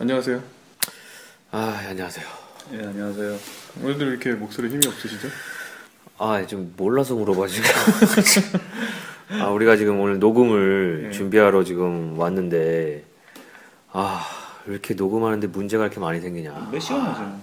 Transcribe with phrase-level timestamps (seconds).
[0.00, 0.42] 안녕하세요.
[1.50, 2.24] 아 안녕하세요.
[2.72, 3.36] 예, 안녕하세요.
[3.82, 5.28] 오늘도 이렇게 목소리 힘이 없으시죠?
[6.18, 7.66] 아좀 몰라서 물어봐지고.
[9.40, 11.10] 아 우리가 지금 오늘 녹음을 네.
[11.10, 13.04] 준비하러 지금 왔는데
[13.92, 14.26] 아
[14.66, 16.68] 왜 이렇게 녹음하는데 문제가 이렇게 많이 생기냐.
[16.70, 17.40] 몇 시간 하죠?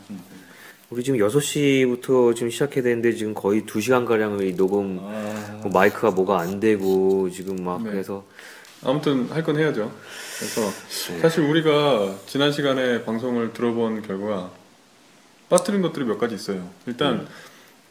[0.92, 6.12] 우리 지금 6시부터 지금 시작해야 되는데 지금 거의 2시간 가량을 이 녹음 아, 뭐 마이크가
[6.12, 7.90] 뭐가 안 되고 지금 막 네.
[7.92, 8.24] 그래서
[8.84, 9.92] 아무튼 할 건 해야죠.
[10.40, 10.62] 그래서
[11.14, 11.20] 네.
[11.20, 14.52] 사실 우리가 지난 시간에 방송을 들어본 결과
[15.50, 16.70] 빠뜨린 것들이 몇 가지 있어요.
[16.86, 17.28] 일단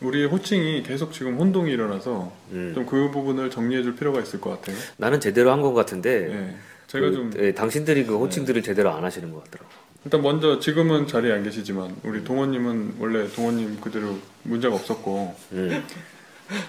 [0.00, 2.72] 우리의 호칭이 계속 지금 혼동이 일어나서 음.
[2.74, 4.76] 좀그 부분을 정리해줄 필요가 있을 것 같아요.
[4.98, 9.04] 나는 제대로 한 것 같은데 예, 제가 그, 좀 예, 당신들이 그 호칭들을 제대로 안
[9.04, 9.70] 하시는 것 같더라고.
[10.04, 15.84] 일단 먼저 지금은 자리에 안 계시지만 우리 동원님은 원래 동원님 그대로 문제가 없었고 음.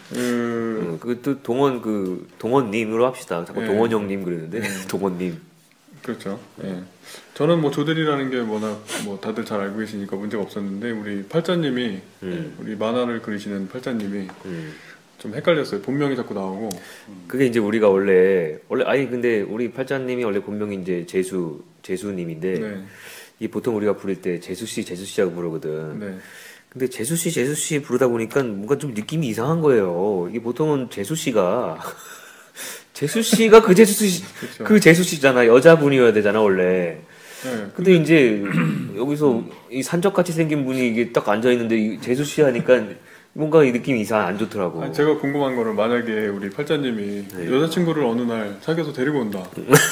[0.10, 3.46] 그 음, 그또 동원 그 동원님으로 합시다.
[3.46, 3.68] 자꾸 네.
[3.68, 5.40] 동원 형님 그러는데 동원님.
[6.02, 6.40] 그렇죠.
[6.64, 6.82] 예.
[7.34, 12.56] 저는 뭐 조델이라는 게 워낙 뭐 다들 잘 알고 계시니까 문제가 없었는데 우리 팔자님이 음.
[12.60, 14.74] 우리 만화를 그리시는 팔자님이 음.
[15.18, 15.82] 좀 헷갈렸어요.
[15.82, 16.70] 본명이 자꾸 나오고
[17.28, 22.84] 그게 이제 우리가 원래 원래 아니 근데 우리 팔자님이 원래 본명이 이제 재수 재수님인데 네,
[23.40, 26.00] 이 보통 우리가 부를 때 재수 씨 재수 씨라고 부르거든.
[26.00, 26.18] 네,
[26.70, 30.28] 근데 재수 씨 재수 씨 부르다 보니까 뭔가 좀 느낌이 이상한 거예요.
[30.30, 31.80] 이게 보통은 재수 씨가
[32.94, 34.64] 재수 씨가 그 재수 씨, 그렇죠.
[34.64, 35.48] 그 재수 씨잖아.
[35.48, 36.98] 여자분이어야 되잖아 원래.
[37.44, 37.68] 네.
[37.76, 38.44] 근데 이제
[38.96, 42.84] 여기서 이 산적같이 생긴 분이 이게 딱 앉아 있는데 이 재수 씨 하니까
[43.34, 44.82] 뭔가 이 느낌이 이상 안 좋더라고.
[44.82, 47.52] 아니, 제가 궁금한 거는 만약에 우리 팔자님이 네.
[47.52, 49.44] 여자친구를 어느 날 사귀어서 데리고 온다.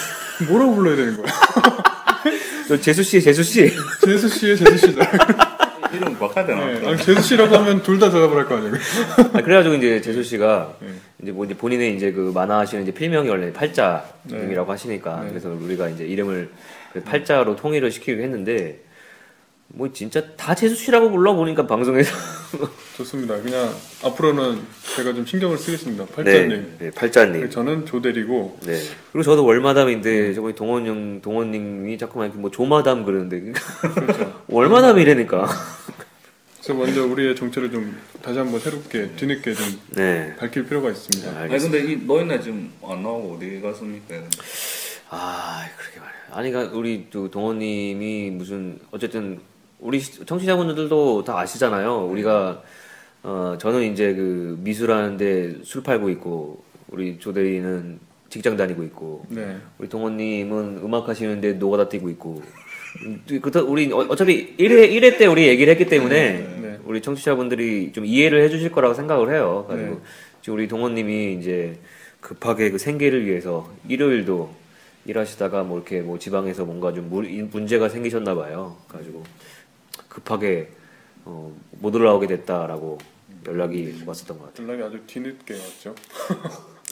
[0.49, 1.25] 뭐라고 불러야 되는 거야?
[2.67, 3.71] 저 재수 씨 재수 씨.
[4.03, 5.44] 제수 씨의 제수 씨다.
[5.95, 6.65] 이름 바꿔야 되나?
[6.65, 6.87] 네.
[6.87, 8.73] 아니, 제수 씨라고 하면 둘 다 대답을 할 거 아니에요.
[9.33, 10.87] 아, 그래가지고 이제 재수 씨가 네.
[11.21, 15.29] 이제 뭐 이제 본인의 이제 그 만화 하시는 이제 필명이 원래 팔자님이라고 하시니까 네.
[15.29, 16.49] 그래서 우리가 이제 이름을
[16.93, 18.79] 그 팔자로 통일을 시키기로 했는데
[19.67, 22.15] 뭐 진짜 다 재수 씨라고 불러 보니까 방송에서
[22.95, 23.41] 좋습니다.
[23.41, 24.61] 그냥 앞으로는
[24.95, 26.05] 제가 좀 신경을 쓰겠습니다.
[26.05, 26.49] 팔자님.
[26.49, 27.49] 네, 네, 팔자님.
[27.49, 28.79] 저는 조대리고 네.
[29.11, 34.43] 그리고 저도 월마담인데 저번에 동원 형 동원님이 자꾸만 이렇게 뭐 조마담 그러는데 그렇죠.
[34.47, 35.47] 월마담이라니까.
[36.61, 40.35] 그래서 먼저 우리의 정체를 좀 다시 한번 새롭게 뒤늦게 좀 네.
[40.39, 41.29] 밝힐 필요가 있습니다.
[41.31, 41.77] 아니 알겠습니다.
[41.79, 44.15] 근데 이 노인네 지금 안 나오고 어디 갔습니까?
[45.09, 46.15] 아, 그러게 말이야.
[46.31, 49.39] 아니, 그러니까 우리 또 동원님이 무슨 어쨌든
[49.79, 52.05] 우리 시- 청취자분들도 다 아시잖아요.
[52.07, 52.61] 우리가
[53.23, 57.99] 어 저는 이제 그 미술하는데 술 팔고 있고 우리 조대리는
[58.29, 59.57] 직장 다니고 있고 네.
[59.77, 62.41] 우리 동원님은 음악 하시는데 노가다 뛰고 있고
[63.05, 66.31] 음, 그다 우리 어- 어차피 1회 1회 때 우리 얘기를 했기 때문에
[66.61, 66.79] 네.
[66.85, 69.65] 우리 청취자분들이 좀 이해를 해주실 거라고 생각을 해요.
[69.69, 69.99] 그리고 네.
[70.41, 71.77] 지금 우리 동원님이 이제
[72.21, 74.53] 급하게 그 생계를 위해서 일요일도
[75.07, 78.77] 일하시다가 뭐 이렇게 뭐 지방에서 뭔가 좀 물- 문제가 생기셨나 봐요.
[78.87, 79.23] 가지고
[80.15, 80.71] 급하게
[81.25, 82.97] 어, 못 올라오게 됐다라고
[83.47, 84.67] 연락이 왔었던 것 같아요.
[84.67, 85.95] 연락이 아주 뒤늦게 왔죠.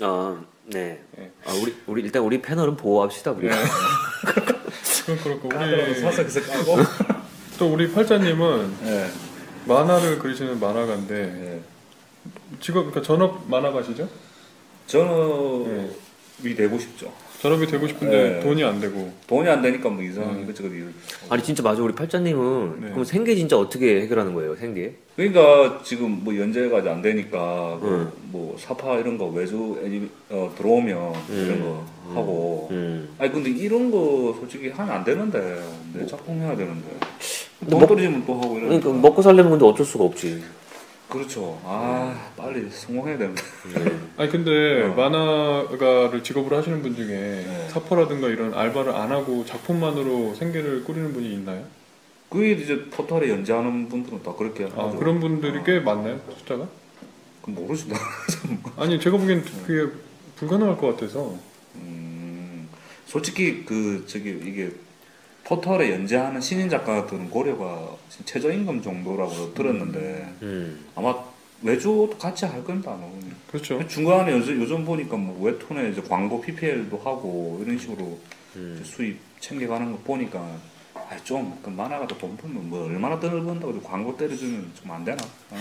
[0.02, 1.02] 아, 네.
[1.16, 1.32] 네.
[1.46, 3.48] 아, 우리 우리 일단 우리 패널은 보호합시다 우리.
[3.48, 3.56] 네.
[5.06, 6.78] 그럼 그렇고 우리 사석에서 까고.
[7.58, 9.10] 또 우리 팔자님은 네.
[9.68, 11.62] 만화를 그리시는 만화가인데 네.
[12.60, 14.10] 직업 그러니까 전업 만화가시죠?
[14.88, 15.96] 저는
[16.44, 17.14] 이 되고 싶죠.
[17.44, 18.40] 전업이 되고 싶은데 네.
[18.40, 20.88] 돈이 안 되고 돈이 안 되니까 뭐 이상 이것저것 일.
[21.30, 22.90] 아니 진짜 맞아 우리 팔자님은 네.
[22.92, 24.96] 그럼 생계 진짜 어떻게 해결하는 거예요 생계?
[25.18, 28.12] 그러니까 지금 뭐 연재가 안 되니까 그 음.
[28.32, 32.70] 뭐 사파 이런 거 외주 애니 어, 들어오면 이런 거 하고.
[32.72, 33.10] 음.
[33.18, 35.62] 아니 근데 이런 거 솔직히 하면 안 되는데
[35.94, 36.88] 내 작품 해야 되는데
[37.70, 40.42] 돈 먹- 떨어지면 또 하고 이러니까 그러니까 먹고 살려면 근데 어쩔 수가 없지.
[41.14, 43.42] 그렇죠 아 빨리 성공해야 되는데
[43.76, 44.00] 네.
[44.18, 44.96] 아니 근데 어.
[44.96, 47.68] 만화가를 직업으로 하시는 분 중에 네.
[47.70, 51.66] 사퍼라든가 이런 알바를 안 하고 작품만으로 생계를 꾸리는 분이 있나요?
[52.30, 56.68] 그게 이제 포털에 연재하는 분들은 다 그렇게 하죠 아 그런 분들이 꽤 많나요 숫자가?
[57.44, 57.96] 그럼 모르지 나
[58.78, 59.94] 아니 제가 보기엔 그게
[60.38, 61.38] 불가능할 것 같아서
[61.76, 62.68] 음,
[63.06, 64.72] 솔직히 그 저기 이게
[65.46, 70.86] 포털에 연재하는 신인 작가들은 고려가 지금 최저임금 정도라고 들었는데 음.
[70.96, 71.16] 아마
[71.62, 72.92] 외주도 같이 할 겁니다.
[72.92, 73.36] 아마.
[73.52, 73.86] 그렇죠.
[73.88, 78.20] 중간에 요즘, 요즘 보니까 뭐 웹툰에 이제 광고 PPL도 하고 이런 식으로
[78.56, 78.82] 음.
[78.86, 80.40] 수입 챙겨가는 거 보니까
[80.94, 85.22] 아, 좀, 그 만화가 또돈 벌면 뭐 얼마나 돈을 번다고 광고 때려주면 좀 안 되나?
[85.52, 85.58] 어?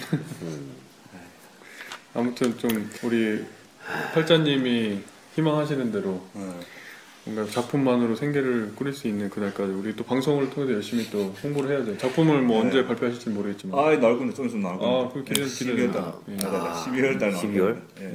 [2.15, 3.45] 아무튼 좀 우리
[4.15, 5.01] 팔자님이
[5.35, 6.61] 희망하시는 대로 어.
[7.25, 11.97] 뭔가 작품만으로 생계를 꾸릴 수 있는 그날까지 우리 또 방송을 통해서 열심히 또 홍보를 해야죠.
[11.99, 12.67] 작품을 뭐 네.
[12.67, 14.95] 언제 발표하실지 모르겠지만 아, 나올 건데 좀 있으면 나올 건데.
[14.97, 16.15] 아, 그 기대- 기대된다.
[16.31, 16.37] 예.
[16.37, 16.73] 12월 달.
[16.73, 17.59] 12월 달 나올 12월?
[17.75, 17.83] 건데.
[18.01, 18.13] 예.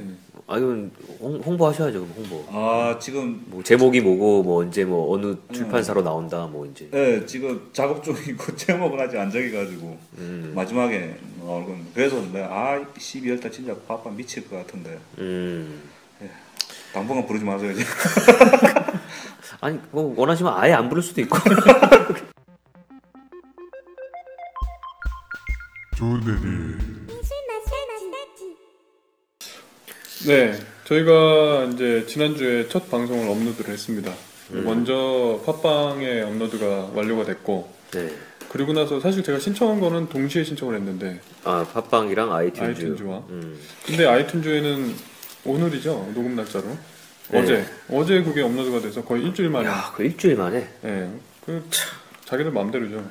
[0.50, 0.90] 아 이건
[1.20, 2.44] 홍, 홍보하셔야죠 그럼 홍보.
[2.50, 6.88] 아 지금 뭐 제목이 뭐고 뭐 언제 뭐 어느 출판사로 나온다 뭐 이제.
[6.94, 10.52] 예 지금 작업 중이고 제목은 아직 안 정해 가지고 음.
[10.54, 15.80] 마지막에 나올 건 그래서 내가 아 12월 달 진짜 바빠 미칠 것 같은데 음.
[16.92, 17.84] 당분간 부르지 마세요 이제.
[19.60, 21.38] 아니 뭐 원하시면 아예 안 부를 수도 있고.
[30.26, 30.52] 네,
[30.84, 34.12] 저희가 이제 지난주에 첫 방송을 업로드를 했습니다.
[34.52, 34.64] 음.
[34.64, 38.10] 먼저 팟빵에 업로드가 완료가 됐고, 네.
[38.48, 42.76] 그리고 나서 사실 제가 신청한 거는 동시에 신청을 했는데, 아 팟빵이랑 아이튠즈.
[42.76, 43.28] 아이튠즈와.
[43.30, 43.58] 음.
[43.86, 44.92] 근데 아이튠즈에는
[45.44, 46.66] 오늘이죠, 녹음 날짜로.
[47.30, 47.38] 네.
[47.38, 49.68] 어제, 어제 그게 업로드가 돼서 거의 일주일 만에.
[49.68, 50.68] 야, 그 일주일 만에.
[50.84, 51.10] 예,
[51.44, 51.62] 그
[52.24, 53.04] 자기들 마음대로죠.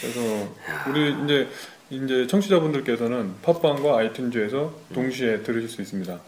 [0.00, 0.54] 그래서
[0.88, 1.48] 우리 이제
[1.90, 6.20] 이제 청취자분들께서는 팟빵과 아이튠즈에서 동시에 들으실 수 있습니다.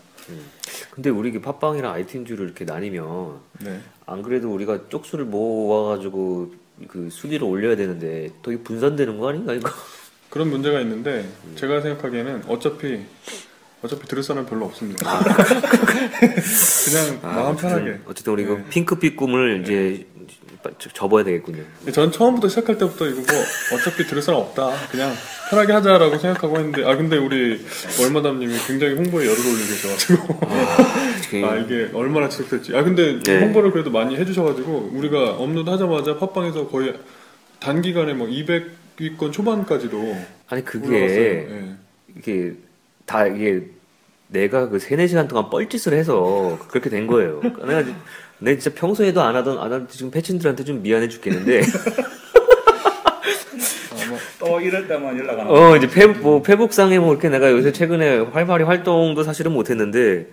[0.90, 3.80] 근데 우리 그 팟빵이랑 아이튠즈를 이렇게 나뉘면 네.
[4.06, 6.52] 안 그래도 우리가 쪽수를 모아가지고
[6.88, 9.70] 그 순위를 올려야 되는데 되게 분산되는 거 아닌가 이거?
[10.30, 13.00] 그런 문제가 있는데 제가 생각하기에는 어차피
[13.82, 15.18] 어차피 들을 사람 별로 없습니다.
[16.84, 17.98] 그냥 마음 편하게.
[18.06, 18.64] 어쨌든, 우리 그 네.
[18.70, 20.06] 핑크빛 꿈을 이제
[20.94, 21.64] 접어야 되겠군요.
[21.92, 23.42] 전 처음부터 시작할 때부터 이거 뭐
[23.74, 24.70] 어차피 들을 사람 없다.
[24.90, 25.12] 그냥
[25.50, 27.60] 편하게 하자라고 생각하고 했는데 아 근데 우리
[28.00, 30.40] 월마담님이 굉장히 홍보에 열을 올리고 계셔가지고
[31.22, 32.76] 특히 아 이게 얼마나 지속될지.
[32.76, 33.40] 아 근데 네.
[33.40, 36.94] 홍보를 그래도 많이 해주셔가지고 우리가 업로드 하자마자 팟빵에서 거의
[37.58, 39.98] 단기간에 뭐 200위권 초반까지도
[40.48, 40.82] 아니 올라갔어요.
[40.82, 41.74] 그게 예.
[42.16, 42.54] 이게
[43.06, 43.62] 다 이게
[44.28, 47.40] 내가 그 세네 시간 동안 뻘짓을 해서 그렇게 된 거예요.
[47.66, 47.94] 내가 지-
[48.38, 51.62] 내 진짜 평소에도 안 하던 안 하던 지금 패친들한테 좀 미안해 죽겠는데
[53.92, 55.54] 아마 또 이럴 때만 연락 안 하고.
[55.54, 60.28] 어 이제 페, 뭐 페북상에 뭐 이렇게 내가 요새 최근에 활발히 활동도 사실은 못했는데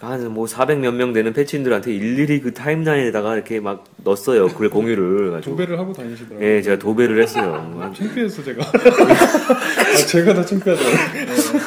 [0.00, 5.52] 한뭐 400 몇 명 되는 패친들한테 일일이 그 타임라인에다가 이렇게 막 넣었어요 글 공유를 가지고
[5.56, 6.46] 도배를 하고 다니시더라고요.
[6.46, 8.64] 예 제가 도배를 했어요 창피했어 제가.
[8.64, 10.98] 아, 제가 다 창피하더라고요.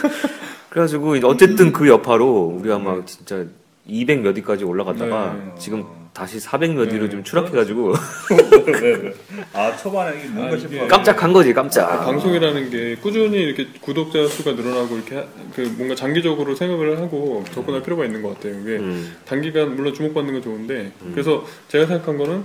[0.69, 3.45] 그래가지고 어쨌든 그 여파로 우리가 막 진짜
[3.85, 5.51] 200 몇 위까지 올라갔다가 네.
[5.59, 5.83] 지금
[6.13, 7.09] 다시 400몇 위로 네.
[7.09, 7.93] 좀 추락해가지고
[8.31, 9.13] 왜, 왜, 왜?
[9.51, 10.87] 아 초반에 이게 뭔가 아, 싶어.
[10.87, 15.25] 깜짝한 거지 깜짝 방송이라는 게 꾸준히 이렇게 구독자 수가 늘어나고 이렇게 하-
[15.55, 18.59] 그 뭔가 장기적으로 생각을 하고 접근할 필요가 있는 것 같아요.
[18.61, 22.43] 이게 음, 단기간 물론 주목받는 건 좋은데 그래서 제가 생각한 거는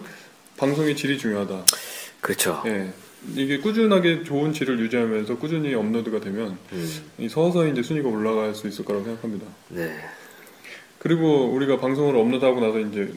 [0.57, 1.65] 방송의 질이 중요하다.
[2.23, 2.89] 그렇죠 예.
[3.37, 8.67] 이게 꾸준하게 좋은 질을 유지하면서 꾸준히 업로드가 되면 음, 이 서서히 이제 순위가 올라갈 수
[8.67, 9.45] 있을 거라고 생각합니다.
[9.69, 9.93] 네
[11.09, 13.11] 그리고 우리가 방송을 업로드하고 나서 이제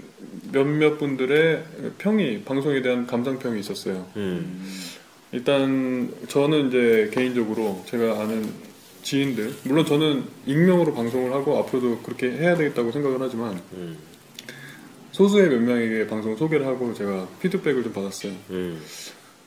[0.54, 1.64] 몇몇 분들의
[1.98, 4.08] 평이 방송에 대한 감상평이 있었어요.
[4.16, 4.66] 음,
[5.34, 8.50] 일단 저는 이제 개인적으로 제가 아는
[9.04, 13.98] 지인들 물론 저는 익명으로 방송을 하고 앞으로도 그렇게 해야 되겠다고 생각을 하지만 음,
[15.12, 18.32] 소수의 몇 명에게 방송 소개를 하고 제가 피드백을 좀 받았어요.
[18.52, 18.82] 음,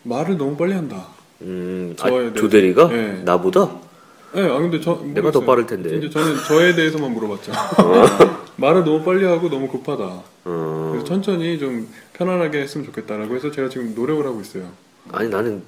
[0.02, 1.08] 말을 너무 빨리 한다.
[1.40, 1.96] 음.
[1.98, 3.22] 아, 조대리가 네.
[3.24, 3.80] 나보다
[4.34, 5.46] 네, 아 근데 저 내가 더 모르겠어요.
[5.46, 5.96] 빠를 텐데.
[5.96, 7.52] 이제 저는 저에 대해서만 물어봤죠.
[8.56, 10.04] 말을 너무 빨리 하고 너무 급하다.
[10.44, 14.68] 어, 그래서 천천히 좀 편안하게 했으면 좋겠다라고 해서 제가 지금 노력을 하고 있어요.
[15.12, 15.62] 아니 나는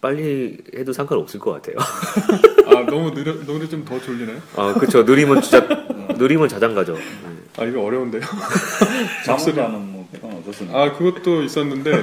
[0.00, 1.76] 빨리 해도 상관없을 것 같아요
[2.68, 4.36] 아 너무 느려 노래 좀 더 졸리나요?
[4.54, 5.66] 아 그쵸 느리면 진짜
[6.18, 6.94] 느리면 자장가죠
[7.56, 8.20] 아 이거 어려운데요.
[9.24, 10.78] 잠수라는 뭐 그건 어떻습니까?
[10.82, 12.02] 아 그것도 있었는데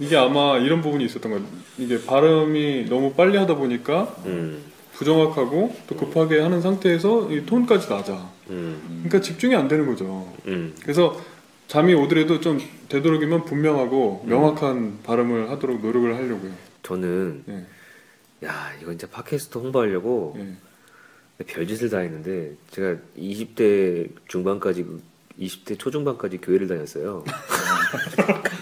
[0.00, 1.46] 이게 아마 이런 부분이 있었던 거예요.
[1.78, 8.30] 이게 발음이 너무 빨리 하다 보니까 음, 부정확하고 또 급하게 하는 상태에서 이 톤까지 낮아.
[8.48, 10.32] 음, 그러니까 집중이 안 되는 거죠.
[10.46, 10.74] 음.
[10.82, 11.20] 그래서
[11.68, 16.50] 잠이 오더라도 좀 되도록이면 분명하고 명확한 발음을 하도록 노력을 하려고요.
[16.82, 21.44] 저는 예, 야 이거 진짜 팟캐스트 홍보하려고 예.
[21.44, 25.02] 별짓을 다 했는데 제가 20대 중반까지 그
[25.38, 27.24] 20대 초중반까지 교회를 다녔어요.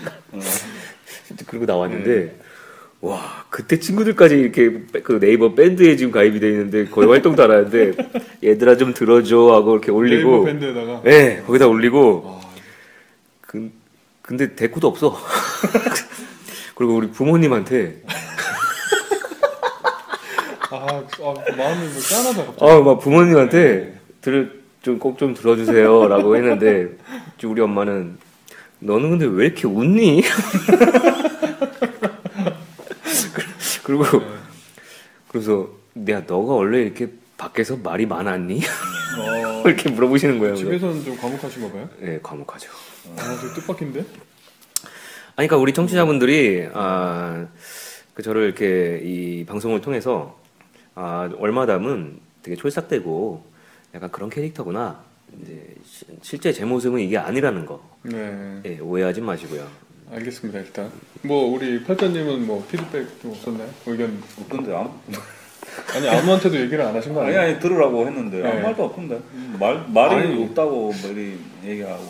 [1.47, 2.39] 그리고 나왔는데
[3.01, 4.71] 와 그때 친구들까지 이렇게
[5.03, 7.93] 그 네이버 밴드에 지금 가입이 돼 있는데 거의 활동도 안 하는데
[8.43, 12.41] 얘들아 좀 들어줘 하고 이렇게 네이버 올리고 밴드에다가 네 거기다 올리고 와,
[13.43, 13.71] 그,
[14.23, 15.17] 근데 대꾸도 없어.
[16.75, 18.03] 그리고 우리 부모님한테
[20.71, 22.71] 아, 아 마음이 뭐 짠하다 갑자기.
[22.71, 26.09] 아, 막 부모님한테 들, 좀꼭좀 들어주세요.
[26.09, 26.89] 라고 했는데,
[27.45, 28.19] 우리 엄마는,
[28.81, 30.23] 너는 근데 왜 이렇게 웃니?
[33.85, 34.05] 그리고,
[35.29, 38.61] 그래서, 내가 너가 원래 이렇게 밖에서 말이 많았니?
[39.19, 40.55] 어, 이렇게 물어보시는 거예요.
[40.57, 41.89] 집에서는 좀 과묵하신가 봐요.
[41.99, 42.71] 네, 과묵하죠.
[43.17, 44.01] 아, 저 뜻밖인데?
[45.37, 47.47] 아니, 그러니까 우리 청취자분들이, 아,
[48.15, 50.39] 그 저를 이렇게 이 방송을 통해서,
[50.95, 53.45] 아, 얼마담은 되게 촐싹대고,
[53.95, 55.03] 약간 그런 캐릭터구나.
[55.43, 58.61] 이제 시- 실제 제 모습은 이게 아니라는 거 네.
[58.65, 59.69] 예, 오해하지 마시고요.
[60.13, 60.61] 알겠습니다.
[60.61, 60.91] 일단
[61.23, 63.69] 뭐 우리 팔자님은 뭐 피드백 좀 없었나요?
[63.87, 64.91] 의견 없던데 아무
[65.95, 67.53] 아니 아무한테도 얘기를 안 하신 거 아니 아니에요?
[67.53, 68.49] 아니 들으라고 했는데 네.
[68.51, 69.21] 아무 말도 없던데
[69.59, 70.45] 말 말이 아니.
[70.45, 72.03] 없다고 머리 얘기하고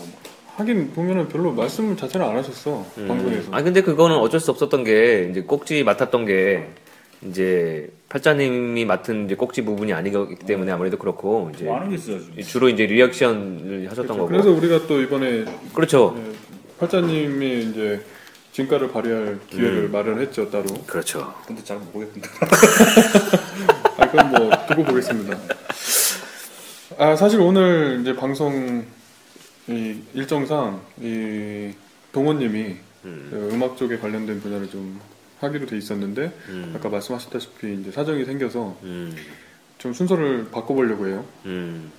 [0.55, 3.49] 하긴 보면은 별로 말씀 자체를 안 하셨어 방송에서.
[3.51, 6.67] 아 근데 그거는 어쩔 수 없었던 게 이제 꼭지 맡았던 게
[7.27, 12.43] 이제 팔자님이 맡은 이제 꼭지 부분이 아니기 때문에 아무래도 그렇고 이제 뭐 하는 게 있어야지.
[12.43, 14.17] 주로 이제 리액션을 하셨던 그렇죠.
[14.19, 14.27] 거고.
[14.29, 16.13] 그래서 우리가 또 이번에 그렇죠.
[16.17, 16.31] 네,
[16.79, 18.05] 팔자님이 이제
[18.51, 19.91] 진가를 발휘할 기회를 음.
[19.91, 20.65] 마련했죠 따로.
[20.85, 21.33] 그렇죠.
[21.45, 22.27] 근데 잘 모르겠던데.
[23.97, 25.37] 아 그럼 뭐 두고 보겠습니다.
[26.97, 28.85] 아 사실 오늘 이제 방송
[29.67, 31.71] 이 일정상 이
[32.11, 33.27] 동원님이 음.
[33.29, 34.99] 그 음악 쪽에 관련된 분야를 좀
[35.39, 36.73] 하기로 돼 있었는데 음.
[36.75, 39.15] 아까 말씀하셨다시피 이제 사정이 생겨서 음.
[39.77, 41.25] 좀 순서를 바꿔보려고 해요.
[41.45, 41.91] 음.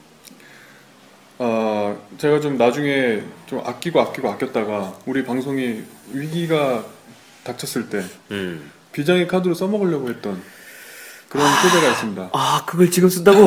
[1.43, 5.83] 아 제가 좀 나중에 좀 아끼고 아끼고 아꼈다가 우리 방송이
[6.13, 6.85] 위기가
[7.45, 8.71] 닥쳤을 때 음.
[8.93, 10.43] 비장의 카드로 써먹으려고 했던
[11.31, 12.31] 그런 소재가 있습니다.
[12.35, 13.47] 아 그걸 지금 쓴다고?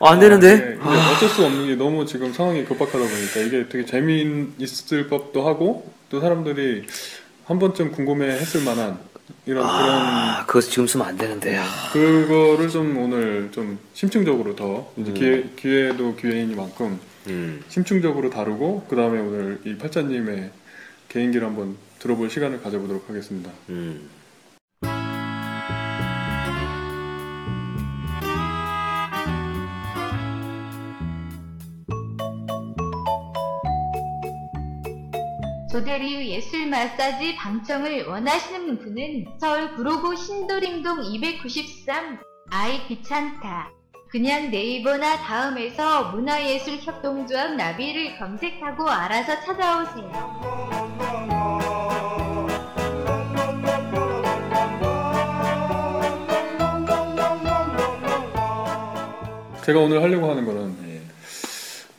[0.00, 0.20] 아, 안 아, 네.
[0.20, 0.78] 되는데?
[0.80, 5.92] 이게 어쩔 수 없는 게 너무 지금 상황이 급박하다 보니까 이게 되게 재미있을 법도 하고
[6.08, 6.86] 또 사람들이
[7.44, 8.98] 한 번쯤 궁금해했을 만한
[9.44, 11.58] 이런 아 그거 지금 쓰면 안 되는데.
[11.58, 11.66] 아.
[11.92, 15.14] 그런 그거를 좀 오늘 좀 심층적으로 더 이제 음.
[15.14, 17.62] 기회 기회도 기회이니만큼 음.
[17.68, 20.50] 심층적으로 다루고 그 다음에 오늘 이 팔자님의
[21.08, 23.50] 개인기를 한번 들어볼 시간을 가져보도록 하겠습니다.
[23.68, 24.08] 음.
[35.70, 42.18] 조대리 예술 마사지 방청을 원하시는 분은 서울 구로구 신도림동 293
[42.50, 43.77] 아이 귀찮다.
[44.10, 50.88] 그냥 네이버나 다음에서 문화예술 협동조합 나비를 검색하고 알아서 찾아오세요.
[59.66, 61.02] 제가 오늘 하려고 하는 거는 예.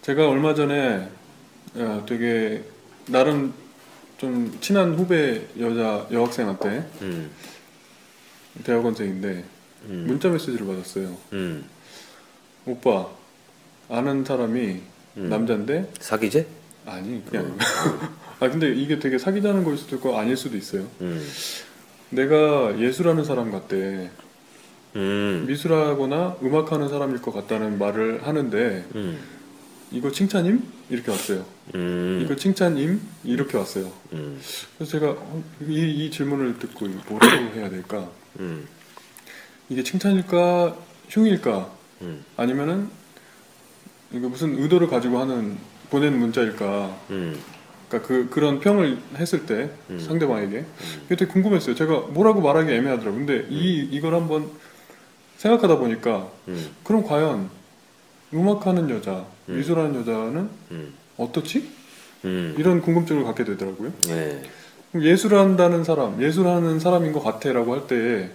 [0.02, 1.08] 제가 얼마 전에
[1.76, 2.64] 어, 되게
[3.08, 3.54] 나름
[4.18, 7.30] 좀 친한 후배 여자 여학생한테 음.
[8.64, 9.46] 대학원생인데
[9.84, 10.06] 음.
[10.08, 11.16] 문자 메시지를 받았어요.
[11.34, 11.70] 음.
[12.66, 13.08] 오빠
[13.90, 14.82] 아는 사람이
[15.18, 15.30] 음.
[15.30, 16.48] 남자인데 사기제?
[16.86, 17.58] 아니 그게 아니고
[18.40, 20.88] 아 근데 이게 되게 사귀자는 거일 수도 있고 아닐 수도 있어요.
[21.02, 21.28] 음.
[22.10, 24.10] 내가 예술하는 사람 같대
[24.96, 25.46] 음.
[25.48, 29.20] 미술하거나 음악하는 사람일 것 같다는 말을 하는데 음.
[29.92, 30.64] 이거 칭찬임?
[30.90, 31.46] 이렇게 왔어요.
[31.76, 32.22] 음.
[32.24, 33.02] 이거 칭찬임?
[33.24, 33.92] 이렇게 왔어요.
[34.14, 34.40] 음.
[34.78, 38.10] 그래서 제가 어, 이, 이 질문을 듣고 뭐라고 해야 될까?
[38.40, 38.68] 음.
[39.70, 40.76] 이게 칭찬일까?
[41.10, 41.79] 흉일까?
[42.02, 42.24] 음.
[42.38, 42.90] 아니면은
[44.12, 45.58] 이거 무슨 의도를 가지고 하는
[45.90, 46.98] 보낸 문자일까?
[47.12, 47.40] 음.
[47.88, 50.00] 그러니까 그 그런 평을 했을 때 음.
[50.00, 50.66] 상대방에게
[51.04, 51.76] 그게 되게 궁금했어요.
[51.76, 53.26] 제가 뭐라고 말하기 애매하더라고요.
[53.26, 54.50] 근데 이 이걸 한번
[55.38, 56.70] 생각하다 보니까 음.
[56.84, 57.50] 그럼 과연
[58.34, 59.58] 음악하는 여자, 음.
[59.58, 60.94] 미술하는 여자는 음.
[61.18, 61.68] 어떻지?
[62.26, 62.56] 음.
[62.58, 63.92] 이런 궁금증을 갖게 되더라고요.
[64.08, 64.44] 네.
[64.96, 68.30] 예술한다는 사람, 예술하는 사람인 것 같아라고 할 때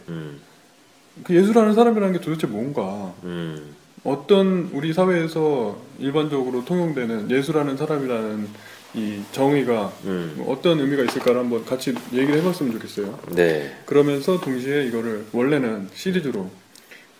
[1.23, 1.37] 그 음.
[1.37, 3.15] 예술하는 사람이라는 게 도대체 뭔가?
[3.25, 3.75] 음.
[4.03, 8.49] 어떤 우리 사회에서 일반적으로 통용되는 예술하는 사람이라는
[8.95, 10.35] 이 정의가 음.
[10.37, 13.19] 뭐 어떤 의미가 있을까를 한번 같이 얘기를 해봤으면 좋겠어요.
[13.31, 13.75] 네.
[13.87, 16.51] 그러면서 동시에 이거를 원래는 시리즈로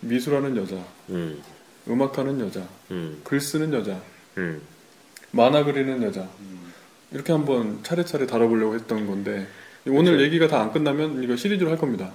[0.01, 0.77] 미술하는 여자,
[1.09, 1.41] 음.
[1.87, 2.61] 음악하는 여자,
[2.91, 3.19] 음.
[3.23, 3.99] 글 쓰는 여자,
[4.37, 4.61] 음.
[5.31, 6.27] 만화 그리는 여자
[7.11, 9.47] 이렇게 한번 차례차례 다뤄보려고 했던 건데
[9.87, 10.19] 오늘.
[10.21, 12.11] 얘기가 다 안 끝나면 이거 시리즈로 할 겁니다.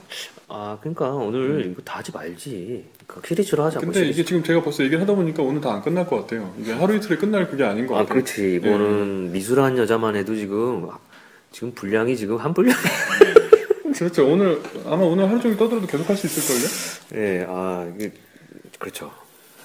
[0.48, 2.84] 아, 그러니까 오늘 이거 다 하지 말지.
[3.06, 3.80] 그 시리즈로 하자.
[3.80, 6.52] 근데 이게 지금 제가 벌써 얘기를 하다 보니까 오늘 다 안 끝날 것 같아요.
[6.58, 8.14] 이게 하루 이틀에 끝날 그게 아닌 것 아, 같아요.
[8.22, 8.54] 그렇지.
[8.56, 10.88] 이거는 미술한 여자만 해도 지금
[11.52, 12.76] 지금 분량이 지금 한 분량.
[13.96, 14.26] 그렇죠.
[14.26, 17.22] 오늘 아마 오늘 하루 종일 떠들어도 계속 할 수 있을 걸요?
[17.22, 18.12] 예, 아, 이게
[18.78, 19.12] 그렇죠.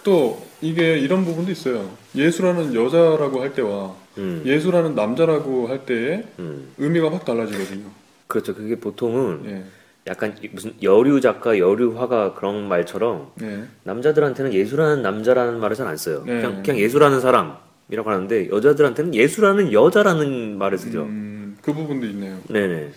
[0.05, 1.89] 또 이게 이런 부분도 있어요.
[2.15, 4.43] 예술하는 여자라고 할 때와 음.
[4.45, 6.69] 예술하는 남자라고 할 때의 음.
[6.77, 7.87] 의미가 확 달라지거든요.
[8.27, 8.53] 그렇죠.
[8.55, 9.63] 그게 보통은 예.
[10.07, 13.63] 약간 이- 무슨 여류 작가, 여류 화가 그런 말처럼 네.
[13.83, 16.23] 남자들한테는 예술하는 남자라는 말을 잘 안 써요.
[16.25, 16.35] 네.
[16.39, 21.01] 그냥, 그냥 예술하는 사람이라고 하는데 여자들한테는 예술하는 여자라는 말을 쓰죠.
[21.01, 22.37] 음, 그 부분도 있네요.
[22.47, 22.91] 네네.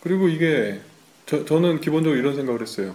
[0.00, 0.78] 그리고 이게
[1.26, 2.94] 저, 저는 기본적으로 이런 생각을 했어요.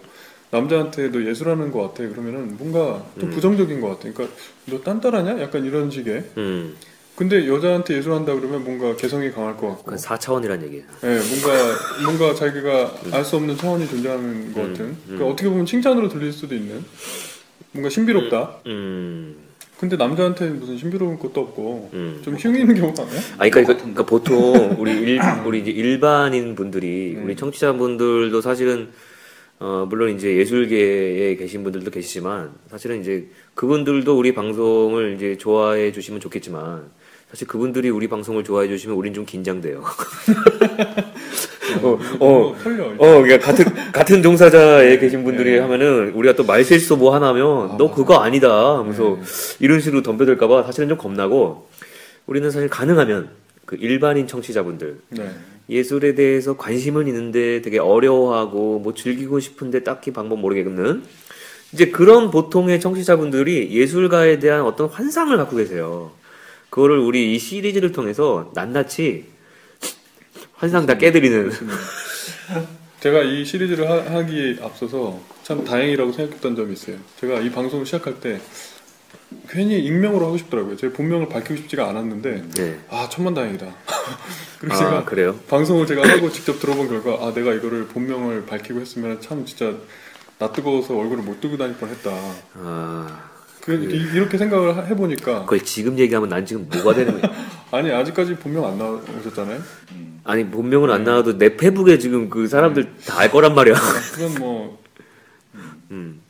[0.51, 2.08] 남자한테 너 예술하는 것 같아.
[2.10, 3.34] 그러면은 뭔가 좀 음.
[3.34, 4.12] 부정적인 것 같아.
[4.13, 5.41] 그러니까 너 딴따라냐?
[5.41, 6.24] 약간 이런 식의.
[6.38, 6.75] 음,
[7.15, 9.84] 근데 여자한테 예술한다 그러면 뭔가 개성이 강할 것 같고.
[9.84, 10.84] 그건 4차원이란 얘기예요.
[11.03, 14.86] 예, 뭔가 뭔가 자기가 알수 없는 차원이 존재하는 것 음, 같은.
[14.86, 14.98] 음.
[15.05, 16.84] 그러니까 어떻게 보면 칭찬으로 들릴 수도 있는.
[17.72, 18.58] 뭔가 신비롭다.
[18.65, 19.36] 음,
[19.79, 22.22] 근데 남자한테는 무슨 신비로운 것도 없고 음.
[22.24, 23.22] 좀 흉이 있는 경우가 많아요.
[23.38, 27.24] 아니 그러니까, 그러니까 보통 우리 일, 우리 이제 일반인 분들이 네.
[27.24, 28.89] 우리 청취자분들도 사실은
[29.62, 36.20] 어 물론 이제 예술계에 계신 분들도 계시지만 사실은 이제 그분들도 우리 방송을 이제 좋아해 주시면
[36.20, 36.86] 좋겠지만
[37.30, 39.84] 사실 그분들이 우리 방송을 좋아해 주시면 우린 좀 긴장돼요.
[41.84, 42.88] 어, 어, 털려.
[42.98, 47.94] 어, 그러니까 같은 같은 종사자에 계신 분들이 하면은 우리가 또 말실수 뭐 하나 하면 너
[47.94, 49.20] 그거 아니다 하면서
[49.60, 51.68] 이런 식으로 덤벼들까봐 사실은 좀 겁나고
[52.25, 53.30] 우리는 사실 가능하면
[53.68, 55.30] 그 일반인 청취자분들 네.
[55.72, 61.04] 예술에 대해서 관심은 있는데 되게 어려워하고 뭐 즐기고 싶은데 딱히 방법 모르겠는
[61.72, 66.12] 이제 그런 보통의 청취자분들이 예술가에 대한 어떤 환상을 갖고 계세요.
[66.70, 69.25] 그거를 우리 이 시리즈를 통해서 낱낱이
[70.56, 71.51] 환상 다 깨드리는
[73.00, 76.98] 제가 이 시리즈를 하, 하기에 앞서서 참 다행이라고 생각했던 점이 있어요.
[77.20, 78.40] 제가 이 방송을 시작할 때
[79.50, 80.76] 괜히 익명으로 하고 싶더라고요.
[80.78, 82.80] 제 본명을 밝히고 싶지가 않았는데 네.
[82.90, 83.66] 아 천만 다행이다.
[84.60, 85.36] 그리고 아 제가 그래요?
[85.50, 89.74] 방송을 제가 하고 직접 들어본 결과 아 내가 이거를 본명을 밝히고 했으면 참 진짜
[90.40, 92.12] 나 뜨거워서 얼굴을 못 들고 다닐 뻔했다.
[92.56, 93.30] 아
[93.62, 97.32] 그, 이, 렇게 생각을 하- 해보니까 그걸 지금 얘기하면 난 지금 뭐가 되는 거야?
[97.72, 99.62] 아니 아직까지 본명 안 나오셨잖아요.
[100.24, 103.76] 아니 본명은 안 나와도 내 페북에 지금 그 사람들 다알 거란 말이야.
[104.14, 104.82] 그건 뭐
[105.92, 106.22] 음.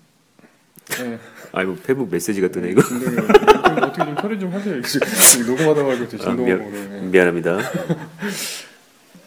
[0.99, 1.19] 예,
[1.53, 2.81] 아니 뭐 페북 메시지가 뜨네 이거.
[2.83, 4.81] 진동이 좀 어떻게 좀 처리 좀 하세요.
[4.81, 6.57] 지금 녹음하다 말고 제 아, 진동으로.
[6.57, 7.59] 미안, 미안합니다.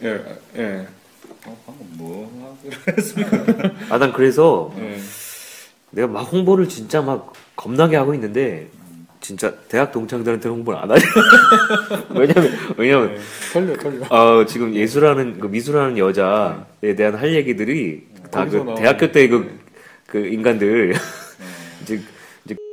[0.02, 0.20] 예,
[0.56, 0.86] 예,
[1.46, 3.44] 어, 방금 뭐 했습니까?
[3.90, 4.98] 아 난 그래서 예.
[5.90, 8.68] 내가 막 홍보를 진짜 막 겁나게 하고 있는데
[9.20, 11.00] 진짜 대학 동창들한테 홍보를 안 하냐.
[12.14, 13.18] 왜냐면 왜냐면 예.
[13.52, 14.04] 털려 털려.
[14.10, 19.28] 아 지금 예술하는 그 미술하는 여자에 대한 할 얘기들이 다 거기서 그 나오는 대학교 때
[19.28, 19.64] 그
[20.06, 20.94] 그 인간들
[21.82, 22.00] 이제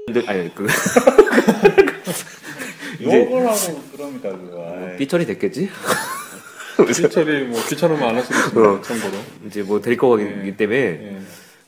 [0.09, 0.65] 이제 들 아니 그
[2.99, 4.73] 이제 욕을 하고 그럽니까 그거.
[4.75, 4.97] 아이.
[4.97, 5.69] 삐처리 됐겠지?
[6.87, 8.71] 피처리 뭐 귀찮으면 안 할 수도 있습니다.
[8.71, 8.81] 어.
[8.81, 9.13] 참고로.
[9.45, 10.55] 이제 뭐될 거기 예.
[10.55, 11.17] 때문에 예.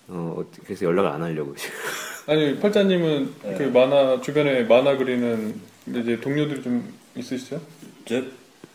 [0.08, 1.56] 어 그래서 연락을 안 하려고
[2.28, 3.56] 아니 팔자님은 네.
[3.58, 7.62] 그 만화 주변에 만화 그리는 이제 동료들이 좀 있으시죠?
[8.06, 8.24] 제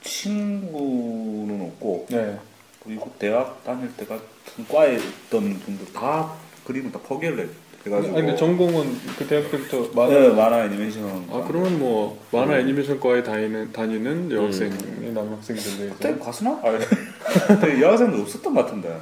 [0.02, 2.38] 친구는 없고 네.
[2.84, 6.32] 그리고 대학 다닐 때 같은 과에 있던 분들 다
[6.64, 7.50] 그림을 다 포기를
[7.86, 10.08] 해- 해가지고 아니 근데 전공은 그 대학 때부터 만화.
[10.20, 14.70] 네, 만화 애니메이션 아 그러면 뭐 만화 애니메이션과에 다니는 다니는 여학생
[15.14, 16.18] 남학생들 그때 중에서.
[16.24, 16.50] 가수나?
[16.62, 16.78] 아,
[17.48, 19.00] 그때 여학생도 없었던 것 같은데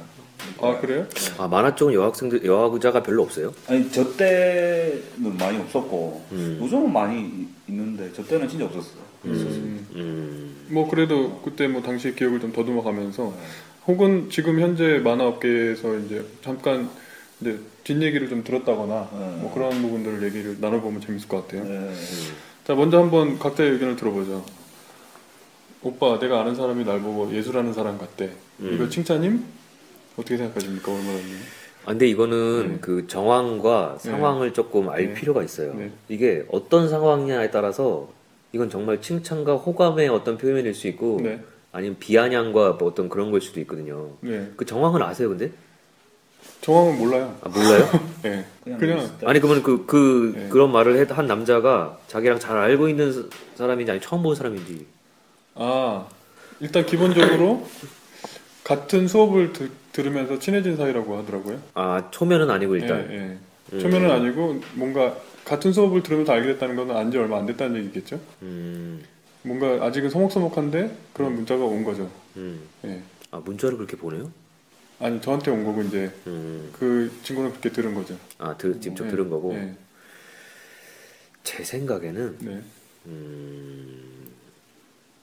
[0.61, 1.05] 아 그래요?
[1.37, 3.53] 아 만화 쪽은 여학생들 여학자가 별로 없어요?
[3.67, 6.59] 아니 저 때는 많이 없었고 음.
[6.61, 10.55] 요즘은 많이 이- 있는데 저 때는 진짜 없었어요 음, 음.
[10.69, 13.33] 뭐 그래도 그때 뭐 당시 기억을 좀 더듬어가면서
[13.87, 16.89] 혹은 지금 현재 만화 업계에서 이제 잠깐
[17.41, 19.37] 이제 뒷얘기를 좀 들었다거나 네.
[19.41, 21.63] 뭐 그런 부분들을 얘기를 나눠보면 재밌을 것 같아요.
[21.65, 21.93] 네.
[22.63, 24.43] 자 먼저 한번 각자의 의견을 들어보죠.
[25.83, 28.31] 오빠 내가 아는 사람이 날 보고 예술하는 사람 같대.
[28.59, 28.71] 음.
[28.73, 29.43] 이거 칭찬임?
[30.17, 31.35] 어떻게 생각하십니까 얼마나님?
[31.85, 32.77] 아, 근데 이거는 네.
[32.81, 34.09] 그 정황과 네.
[34.09, 35.13] 상황을 조금 알 네.
[35.13, 35.73] 필요가 있어요.
[35.75, 35.91] 네.
[36.09, 38.09] 이게 어떤 상황이냐에 따라서
[38.51, 41.39] 이건 정말 칭찬과 호감의 어떤 표현일 수 있고 네.
[41.71, 44.09] 아니면 비아냥과 뭐 어떤 그런 걸 수도 있거든요.
[44.21, 44.51] 네.
[44.57, 45.51] 그 정황을 아세요, 근데?
[46.61, 47.37] 정황은 몰라요.
[47.41, 47.89] 아, 몰라요?
[48.23, 48.45] 네.
[48.63, 49.17] 그냥, 그냥.
[49.25, 50.49] 아니 그러면 그, 그 네.
[50.49, 53.23] 그런 말을 해- 한 남자가 자기랑 잘 알고 있는 사-
[53.55, 54.85] 사람인지 아니 처음 본 사람인지
[55.55, 56.05] 아
[56.59, 57.65] 일단 기본적으로
[58.63, 61.59] 같은 수업을 드- 들으면서 친해진 사이라고 하더라고요.
[61.73, 63.37] 아 초면은 아니고 일단 예,
[63.73, 63.79] 예.
[63.79, 68.19] 초면은 아니고 뭔가 같은 수업을 들으면서 알게 됐다는 건 안지 얼마 안 됐다는 얘기겠죠.
[68.41, 69.01] 음,
[69.43, 72.09] 뭔가 아직은 서먹서먹한데 그런 문자가 온 거죠.
[72.35, 72.59] 음.
[72.85, 73.01] 예.
[73.31, 74.29] 아 문자를 그렇게 보내요?
[74.99, 76.69] 아니 저한테 온 거고 이제 음.
[76.73, 78.17] 그 친구는 그렇게 들은 거죠.
[78.39, 79.75] 아 드, 직접 예, 들은 거고 예,
[81.43, 82.61] 제 생각에는 네.
[83.05, 84.31] 음,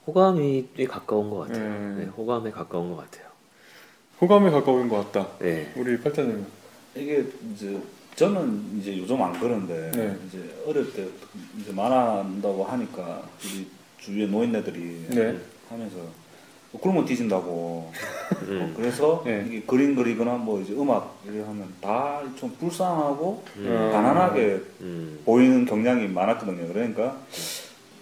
[0.07, 1.95] 호감이 꽤 가까운 것 같아요.
[1.95, 2.05] 네.
[2.05, 3.25] 네, 호감에 가까운 것 같아요.
[4.21, 5.37] 호감에 가까운 것 같다.
[5.39, 5.71] 네.
[5.75, 6.45] 우리 팔자님.
[6.95, 7.77] 이게 이제
[8.15, 10.17] 저는 이제 요즘 안 그런데 네.
[10.25, 11.05] 이제 어릴 때
[11.59, 15.37] 이제 만화한다고 하니까 우리 주위에 노인네들이 네.
[15.67, 15.97] 하면서
[16.81, 17.91] 그러면 뒤진다고
[18.47, 18.61] 음.
[18.61, 19.45] 어, 그래서 네.
[19.47, 23.89] 이게 그림 그리거나 뭐 이제 음악 이렇게 하면 다 좀 불쌍하고 음.
[23.91, 25.19] 가난하게 음.
[25.25, 26.67] 보이는 경향이 많았거든요.
[26.73, 27.17] 그러니까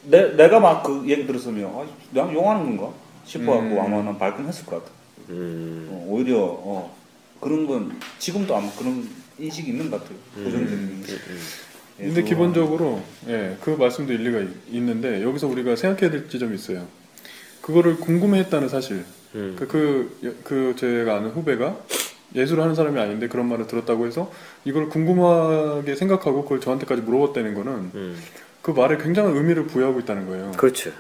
[0.04, 2.94] 내, 내가 막 그 얘기 들었으면 아, 내가 용하는 건가
[3.26, 3.80] 싶어갖고 음.
[3.80, 4.92] 아마 난 발끈했을 것 같아.
[5.30, 5.88] 음.
[5.92, 6.96] 어, 오히려 어,
[7.40, 9.08] 그런 건 지금도 아마 그런
[9.40, 10.18] 인식이 있는 것 같아요.
[10.36, 11.14] 부정적인 인식.
[11.28, 11.40] 음.
[12.00, 16.56] 예, 근데 그거 기본적으로 예, 그 말씀도 일리가 있- 있는데 여기서 우리가 생각해야 될 지점이
[16.56, 16.86] 있어요.
[17.64, 19.06] 그거를 궁금해했다는 사실.
[19.36, 19.56] 음.
[19.58, 21.78] 그, 그, 그 제가 아는 후배가
[22.36, 24.32] 예술을 하는 사람이 아닌데 그런 말을 들었다고 해서
[24.66, 28.18] 이걸 궁금하게 생각하고 그걸 저한테까지 물어봤다는 거는 음.
[28.62, 30.52] 그 말에 굉장한 의미를 부여하고 있다는 거예요.
[30.58, 30.92] 그렇죠.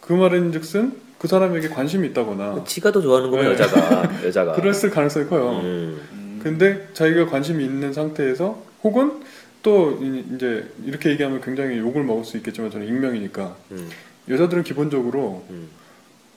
[0.00, 3.52] 그 말인 즉슨 그 사람에게 관심이 있다거나 지가 더 좋아하는 거면 네.
[3.52, 4.52] 여자가 여자가.
[4.52, 5.60] 그랬을 가능성이 커요.
[5.62, 9.20] 음, 근데 자기가 관심이 있는 상태에서 혹은
[9.62, 13.88] 또 이- 이제 이렇게 얘기하면 굉장히 욕을 먹을 수 있겠지만 저는 익명이니까 음,
[14.30, 15.68] 여자들은 기본적으로 음.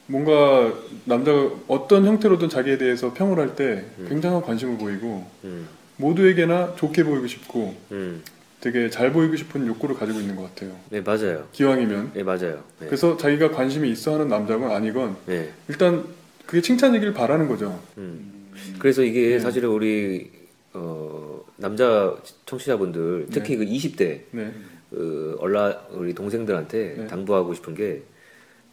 [0.07, 0.73] 뭔가
[1.05, 4.05] 남자가 어떤 형태로든 자기에 대해서 평을 할때 음.
[4.09, 8.21] 굉장한 관심을 보이고 음, 모두에게나 좋게 보이고 싶고 음.
[8.59, 10.75] 되게 잘 보이고 싶은 욕구를 가지고 있는 것 같아요.
[10.89, 11.47] 네 맞아요.
[11.51, 12.63] 기왕이면 네 맞아요.
[12.79, 12.87] 네.
[12.87, 15.51] 그래서 자기가 관심이 있어 하는 남자건 아니건 네.
[15.67, 16.05] 일단
[16.45, 17.79] 그게 칭찬이길 바라는 거죠.
[17.97, 18.49] 음.
[18.79, 19.39] 그래서 이게 네.
[19.39, 20.31] 사실은 우리
[20.73, 24.51] 어, 남자 청취자분들 특히 그 20대 네.
[24.93, 27.07] 그 얼라 우리 동생들한테 네.
[27.07, 28.03] 당부하고 싶은 게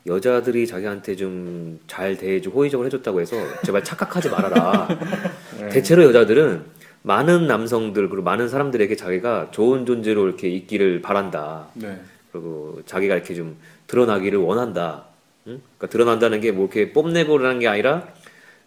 [0.07, 4.89] 여자들이 자기한테 좀 잘 대해주고 호의적으로 해줬다고 해서 제발 착각하지 말아라.
[5.59, 5.69] 네.
[5.71, 6.65] 대체로 여자들은
[7.03, 11.69] 많은 남성들 그리고 많은 사람들에게 자기가 좋은 존재로 이렇게 있기를 바란다.
[11.75, 11.99] 네.
[12.33, 13.57] 그리고 자기가 이렇게 좀
[13.87, 15.05] 드러나기를 원한다.
[15.47, 15.61] 응?
[15.79, 18.09] 그러니까 드러난다는 게 뭐 이렇게 뽐내보라는 게 아니라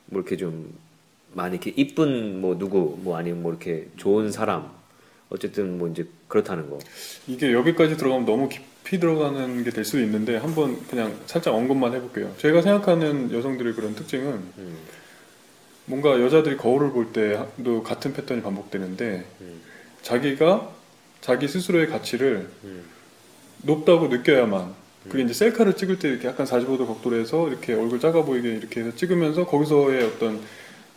[0.08, 0.74] 뭐 이렇게 좀
[1.34, 4.70] 많이 이렇게 이쁜 뭐 누구 뭐 아니면 뭐 이렇게 좋은 사람
[5.30, 6.80] 어쨌든 뭐 이제 그렇다는 거.
[7.28, 12.34] 이게 여기까지 들어가면 너무 깊이 들어가는 게 될 수도 있는데 한번 그냥 살짝 언급만 해볼게요.
[12.40, 14.78] 제가 생각하는 여성들의 그런 특징은 음,
[15.86, 19.62] 뭔가 여자들이 거울을 볼 때도 같은 패턴이 반복되는데 음.
[20.02, 20.72] 자기가
[21.22, 22.84] 자기 스스로의 가치를 음.
[23.62, 24.74] 높다고 느껴야만
[25.10, 28.80] 그게 이제 셀카를 찍을 때 이렇게 약간 45도 각도로 해서 이렇게 얼굴 작아 보이게 이렇게
[28.82, 30.42] 해서 찍으면서 거기서의 어떤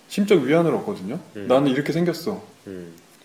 [0.08, 1.20] 심적 위안을 얻거든요.
[1.36, 1.46] 음.
[1.46, 2.42] 나는 이렇게 생겼어.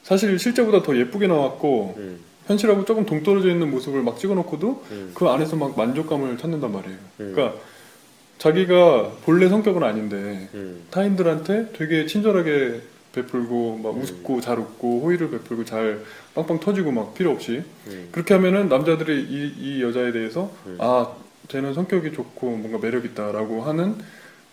[0.02, 5.12] 음, 사실 실제보다 더 예쁘게 나왔고 음, 현실하고 조금 동떨어져 있는 모습을 막 찍어놓고도 음.
[5.14, 6.98] 그 안에서 막 만족감을 찾는단 말이에요.
[7.20, 7.32] 음.
[7.34, 7.60] 그러니까
[8.40, 12.82] 자기가 본래 성격은 아닌데 음, 타인들한테 되게 친절하게
[13.14, 16.02] 베풀고 막 웃고 잘 웃고 호의를 베풀고 잘
[16.34, 18.10] 빵빵 터지고 막 필요 없이 음.
[18.12, 20.78] 그렇게 하면은 남자들이 이, 이 여자에 대해서 음.
[20.80, 21.12] 아
[21.50, 23.96] 쟤는 성격이 좋고 뭔가 매력 있다라고 하는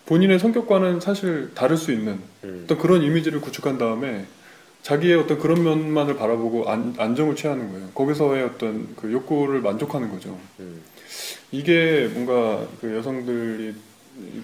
[0.07, 2.63] 본인의 성격과는 사실 다를 수 있는 음.
[2.65, 4.27] 어떤 그런 이미지를 구축한 다음에
[4.83, 7.89] 자기의 어떤 그런 면만을 바라보고 안, 안정을 취하는 거예요.
[7.95, 10.39] 거기서의 어떤 그 욕구를 만족하는 거죠.
[10.61, 10.81] 음.
[11.51, 13.75] 이게 뭔가 그 여성들이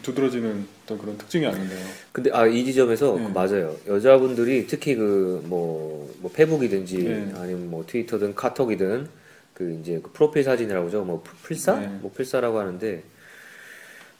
[0.02, 1.78] 두드러지는 어떤 그런 특징이 아닌가요?
[2.12, 3.24] 근데 아 이 지점에서 네.
[3.24, 3.74] 그 맞아요.
[3.88, 7.32] 여자분들이 특히 그뭐 뭐 페북이든지 네.
[7.36, 9.08] 아니면 뭐 트위터든 카톡이든
[9.54, 11.04] 그 이제 그 프로필 사진이라고 하죠.
[11.04, 11.78] 뭐 필사?
[11.80, 11.86] 네.
[12.00, 13.02] 뭐 필사라고 하는데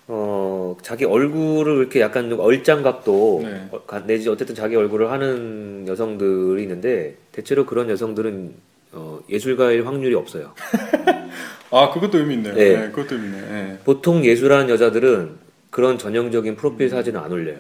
[0.06, 3.68] 어 자기 얼굴을 이렇게 약간 좀 얼짱각도 네.
[3.70, 8.54] 어, 가- 내지 어쨌든 자기 얼굴을 하는 여성들이 있는데 대체로 그런 여성들은
[8.92, 10.52] 어 예술가일 확률이 없어요.
[11.70, 12.54] 아 그것도 의미 있네요.
[12.54, 12.76] 네.
[12.76, 13.40] 네, 그것도 의미 있네.
[13.40, 13.78] 네.
[13.84, 15.36] 보통 예술하는 여자들은
[15.70, 17.58] 그런 전형적인 프로필 사진을 안 올려요.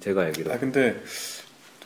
[0.00, 0.52] 제가 알기로.
[0.52, 1.00] 아 근데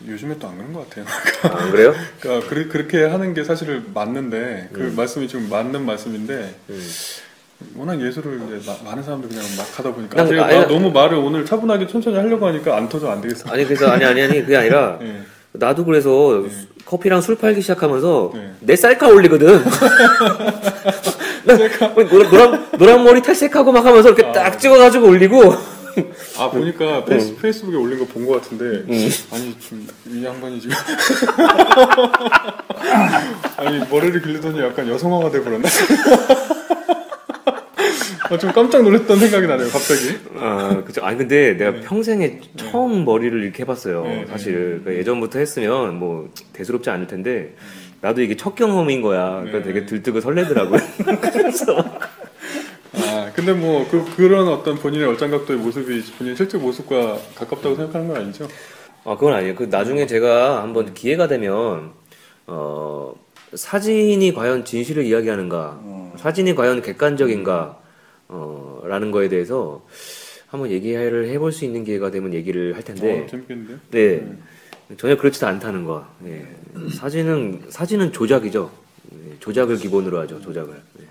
[0.07, 1.07] 요즘에 또 안 그런 것 같아요.
[1.45, 1.95] 아, 안 그래요?
[2.21, 4.97] 그러니까 그, 그렇게 하는 게 사실 맞는데 그 음.
[4.97, 6.89] 말씀이 지금 맞는 말씀인데 음.
[7.75, 10.91] 워낙 예술을 이제 마- 많은 사람들이 그냥 막 하다 보니까 난- 제가 아니, 나- 너무
[10.91, 13.49] 말을 오늘 차분하게 천천히 하려고 하니까 안 터져 안 되겠어.
[13.51, 15.23] 아니 그래서 아니 아니 아니 그게 아니라 네.
[15.53, 16.51] 나도 그래서 네.
[16.51, 18.51] 수- 커피랑 술 팔기 시작하면서 네.
[18.61, 19.65] 내 쌀까 올리거든.
[21.47, 24.33] 나 노란, 노란 노란 머리 탈색하고 막 하면서 이렇게 아.
[24.33, 25.77] 딱 찍어가지고 올리고.
[26.39, 29.11] 아 보니까 페이스, 페이스북에 올린 거본것 같은데 음.
[29.33, 30.77] 아니 지금 이 양반이 지금
[33.57, 35.67] 아니 머리를 길르더니 약간 여성화가 돼버렸네.
[38.31, 40.19] 아, 좀 깜짝 놀랐던 생각이 나네요 갑자기.
[40.37, 41.05] 아 그죠.
[41.05, 41.81] 아니 근데 내가 네.
[41.81, 44.05] 평생에 처음 머리를 이렇게 해봤어요.
[44.05, 47.55] 네, 사실 그러니까 예전부터 했으면 뭐 대수롭지 않을 텐데
[48.01, 49.41] 나도 이게 첫 경험인 거야.
[49.43, 49.65] 그러니까 네.
[49.65, 50.81] 되게 들뜨고 설레더라고요.
[51.21, 51.77] 그래서
[52.95, 58.09] 아 근데 뭐 그, 그런 어떤 본인의 얼짱각도의 모습이 본인 의 실제 모습과 가깝다고 생각하는
[58.09, 58.49] 건 아니죠?
[59.05, 59.55] 아, 그건 아니에요.
[59.55, 61.93] 그 나중에 제가 한번 기회가 되면
[62.47, 63.15] 어
[63.55, 66.13] 사진이 과연 진실을 이야기하는가, 어.
[66.17, 67.79] 사진이 과연 객관적인가,
[68.29, 69.87] 어 라는 거에 대해서
[70.49, 73.79] 한번 얘기를 해볼 수 있는 기회가 되면 얘기를 할 텐데, 어, 재밌겠는데요?
[73.91, 74.37] 네
[74.97, 76.07] 전혀 그렇지도 않다는 거.
[76.27, 76.47] 예.
[76.95, 78.71] 사진은 사진은 조작이죠.
[79.13, 80.41] 예, 조작을 기본으로 하죠.
[80.41, 80.81] 조작을.
[81.01, 81.07] 예.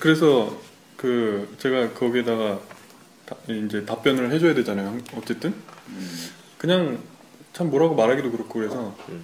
[0.00, 0.58] 그래서
[0.96, 2.60] 그 제가 거기에다가
[3.26, 4.96] 다- 이제 답변을 해줘야 되잖아요.
[5.16, 5.52] 어쨌든
[6.56, 6.98] 그냥
[7.52, 9.22] 참 뭐라고 말하기도 그렇고 그래서 음.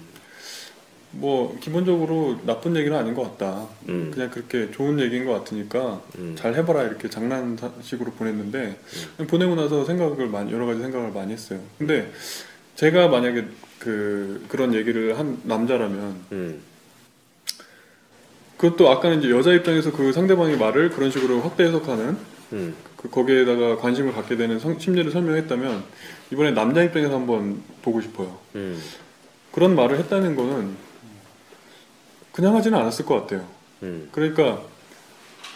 [1.11, 3.67] 뭐 기본적으로 나쁜 얘기는 아닌 것 같다.
[3.89, 4.11] 음.
[4.13, 6.35] 그냥 그렇게 좋은 얘기인 것 같으니까 음.
[6.37, 8.77] 잘 해봐라 이렇게 장난식으로 보냈는데
[9.27, 11.59] 보내고 나서 생각을 많이 여러 가지 생각을 많이 했어요.
[11.77, 12.11] 근데
[12.75, 13.45] 제가 만약에
[13.79, 16.61] 그 그런 얘기를 한 남자라면 음.
[18.57, 22.17] 그것도 아까는 이제 여자 입장에서 그 상대방의 말을 그런 식으로 확대 해석하는
[22.53, 22.75] 음.
[22.95, 25.83] 그 거기에다가 관심을 갖게 되는 성- 심리를 설명했다면
[26.31, 28.37] 이번에 남자 입장에서 한번 보고 싶어요.
[28.55, 28.79] 음.
[29.51, 30.86] 그런 말을 했다는 거는
[32.37, 33.47] 그냥 하지는 않았을 것 같아요.
[33.81, 34.09] 음.
[34.11, 34.61] 그러니까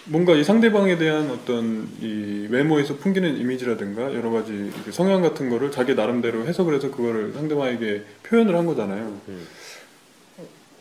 [0.05, 5.93] 뭔가 이 상대방에 대한 어떤 이 외모에서 풍기는 이미지라든가 여러 가지 성향 같은 거를 자기
[5.93, 9.15] 나름대로 해석을 해서 그거를 상대방에게 표현을 한 거잖아요.
[9.27, 9.47] 음.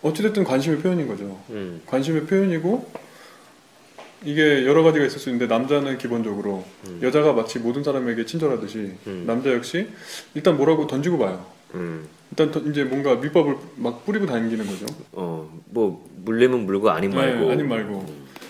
[0.01, 1.39] 어찌됐든 관심의 표현인 거죠.
[1.51, 1.83] 음.
[1.85, 2.91] 관심의 표현이고
[4.25, 7.01] 이게 여러 가지가 있을 수 있는데 남자는 기본적으로 음.
[7.03, 9.25] 여자가 마치 모든 사람에게 친절하듯이 음.
[9.27, 9.89] 남자 역시
[10.33, 11.60] 일단 뭐라고 던지고 봐요.
[11.75, 12.07] 음.
[12.31, 14.87] 일단 더- 이제 뭔가 밑밥을 막 뿌리고 다니는 거죠.
[15.13, 17.47] 어, 뭐 물리면 물고 아닌 말고.
[17.47, 18.07] 네, 아닌 말고.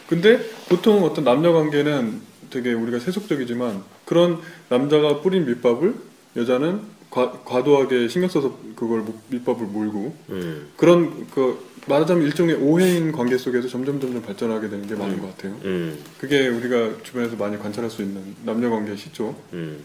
[0.09, 5.94] 근데 보통 어떤 남녀 관계는 되게 우리가 세속적이지만 그런 남자가 뿌린 밑밥을
[6.37, 6.80] 여자는
[7.11, 10.68] 과, 과도하게 신경 써서 그걸 목- 밑밥을 몰고 음.
[10.76, 15.56] 그런 그 말하자면 일종의 오해인 관계 속에서 점점 점점 발전하게 되는 게 많은 것 같아요.
[15.64, 15.98] 음.
[16.18, 19.35] 그게 우리가 주변에서 많이 관찰할 수 있는 남녀 관계의 시초.
[19.54, 19.78] 음.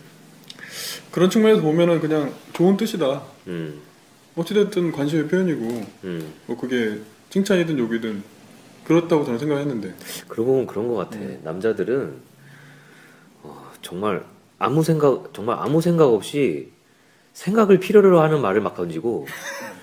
[1.12, 3.24] 그런 측면에서 보면은 그냥 좋은 뜻이다.
[3.48, 3.82] 음.
[4.36, 6.34] 어찌됐든 관심의 표현이고 음.
[6.46, 8.24] 뭐 그게 칭찬이든 욕이든
[8.84, 9.96] 그렇다고 저는 생각했는데
[10.28, 11.18] 그러고 보면 그런 것 같아.
[11.18, 11.40] 음.
[11.44, 12.14] 남자들은
[13.44, 14.24] 어, 정말
[14.60, 16.72] 아무 생각 정말 아무 생각 없이
[17.34, 19.28] 생각을 필요로 하는 말을 막 던지고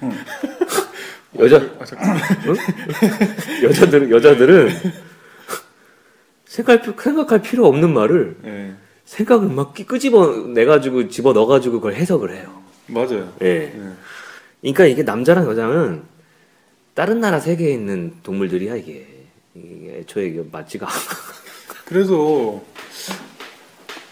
[1.39, 2.17] 여자 아, 잠깐.
[3.63, 4.71] 여자들은 여자들은
[6.45, 8.75] 생각 생각할 필요 없는 말을 예
[9.13, 12.63] 생각을 막 끼- 끄집어 내 가지고 집어 넣어 가지고 그걸 해석을 해요.
[12.87, 13.31] 맞아요.
[13.43, 13.47] 예.
[13.47, 13.73] 예.
[14.63, 16.03] 그러니까 이게 남자랑 여자는
[16.95, 19.07] 다른 나라 세계에 있는 동물들이야 이게.
[19.55, 20.97] 이게 애초에 이게 맞지가 않아.
[21.85, 22.63] 그래서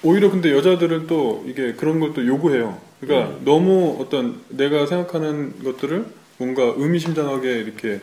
[0.03, 2.79] 오히려 근데 여자들은 또 이게 그런 걸 또 요구해요.
[3.01, 3.41] 그러니까 음.
[3.47, 6.05] 너무 어떤 내가 생각하는 것들을
[6.37, 8.01] 뭔가 의미심장하게 이렇게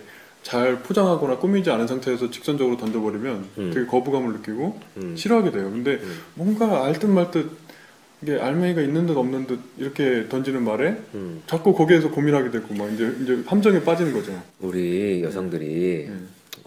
[0.48, 3.72] 잘 포장하거나 꾸미지 않은 상태에서 직선적으로 던져버리면 음.
[3.74, 5.14] 되게 거부감을 느끼고 음.
[5.18, 5.70] 싫어하게 돼요.
[5.70, 6.20] 근데 음.
[6.36, 7.52] 뭔가 알듯 말듯
[8.22, 11.44] 이게 알맹이가 있는 듯 없는 듯 이렇게 던지는 말에 음.
[11.48, 14.42] 자꾸 거기에서 고민하게 되고 막 이제 이제 함정에 빠지는 거죠.
[14.62, 16.14] 우리 여성들이 예.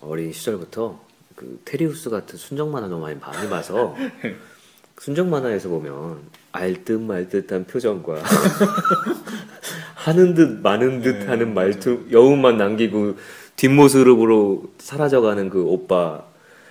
[0.02, 1.00] 어린 시절부터
[1.34, 3.96] 그 테리우스 같은 순정 만화 너무 많이 많이 봐서
[5.00, 6.18] 순정 만화에서 보면
[6.52, 8.22] 알듯 말듯한 표정과
[10.00, 13.16] 하는 듯 마는 듯 네, 하는 말투 여운만 남기고
[13.60, 16.22] 뒷모습으로 사라져가는 그 오빠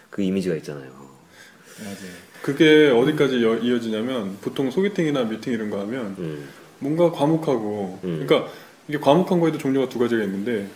[0.09, 0.89] 그 이미지가 있잖아요.
[2.41, 6.49] 그게 어디까지 여- 이어지냐면 보통 소개팅이나 미팅 이런 거 하면 음.
[6.79, 8.25] 뭔가 과묵하고 음.
[8.25, 8.51] 그러니까
[8.87, 10.67] 이게 과묵한 거에도 종류가 두 가지가 있는데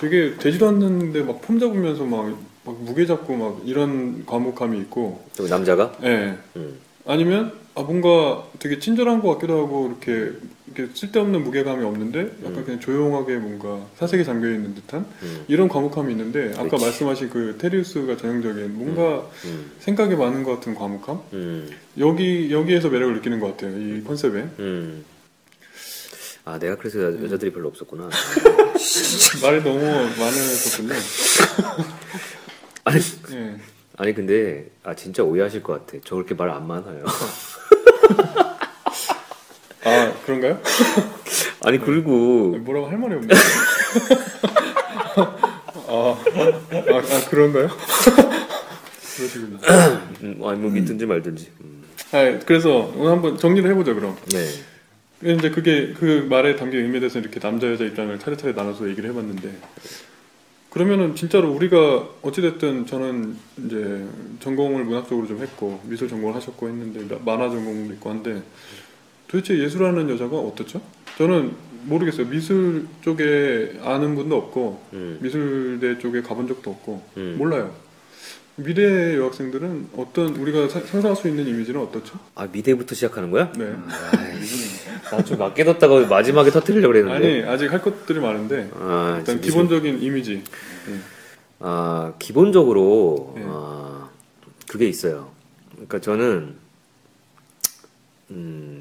[0.00, 5.48] 되게 되지도 않는데 막 폼 잡으면서 막, 막 무게 잡고 막 이런 과묵함이 있고 또
[5.48, 6.78] 남자가 예 음.
[7.04, 10.36] 아니면 아 뭔가 되게 친절한 것 같기도 하고 이렇게
[10.78, 12.64] 이렇게 쓸데없는 무게감이 없는데 약간 음.
[12.64, 15.44] 그냥 조용하게 뭔가 사색에 잠겨 있는 듯한 음.
[15.48, 16.84] 이런 과묵함이 있는데 아까 그렇지.
[16.84, 19.72] 말씀하신 그 테리우스가 전형적인 뭔가 음.
[19.80, 21.70] 생각이 많은 것 같은 과묵함 음.
[21.98, 25.04] 여기 여기에서 매력을 느끼는 것 같아요 이 컨셉에 음.
[26.44, 28.08] 아 내가 그래서 여- 여자들이 별로 없었구나.
[29.42, 30.94] 말이 너무 많으셨군요.
[32.84, 33.00] 아니
[33.32, 33.56] 예.
[33.98, 35.98] 아니 근데 아 진짜 오해하실 것 같아.
[36.06, 37.04] 저 그렇게 말 안 많아요.
[40.28, 40.60] 아 그런가요?
[41.64, 43.34] 아니 그리고 뭐라고 할 말이 없네.
[45.16, 45.22] 아,
[45.88, 46.18] 아,
[46.96, 47.68] 아 그런가요?
[49.16, 49.58] 그러시군요.
[50.22, 51.50] 음, 아니 뭐 믿든지 말든지.
[51.62, 51.82] 음.
[52.12, 54.16] 아, 그래서 오늘 한번 정리를 해보죠 그럼.
[54.30, 54.46] 네.
[55.34, 59.50] 이제 그게 그 말에 담긴 의미에 대해서 이렇게 남자 여자 입장을 차례차례 나눠서 얘기를 해봤는데
[60.70, 63.36] 그러면은 진짜로 우리가 어찌됐든 저는
[63.66, 64.06] 이제
[64.38, 68.42] 전공을 문학 적으로 좀 했고 미술 전공을 하셨고 했는데 나- 만화 전공도 있고 한데
[69.28, 70.80] 도대체 예술하는 여자가 어떻죠?
[71.16, 71.52] 저는
[71.84, 72.26] 모르겠어요.
[72.28, 75.18] 미술 쪽에 아는 분도 없고 음.
[75.22, 77.36] 미술대 쪽에 가본 적도 없고 음.
[77.38, 77.74] 몰라요.
[78.56, 82.18] 미래 여학생들은 어떤 우리가 사- 상상할 수 있는 이미지는 어떻죠?
[82.34, 83.52] 아 미대부터 시작하는 거야?
[83.52, 83.72] 네.
[85.12, 87.42] 나좀 아껴뒀다가 마지막에 터뜨리려고 그랬는데.
[87.42, 90.42] 아니 아직 할 것들이 많은데 아, 일단 미술- 기본적인 이미지.
[91.60, 93.44] 아 기본적으로 네.
[93.46, 94.08] 아,
[94.68, 95.30] 그게 있어요.
[95.72, 96.56] 그러니까 저는
[98.30, 98.77] 음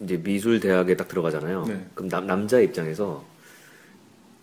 [0.00, 1.64] 이제 미술 대학에 딱 들어가잖아요.
[1.66, 1.86] 네.
[1.94, 3.24] 그럼 남 남자 입장에서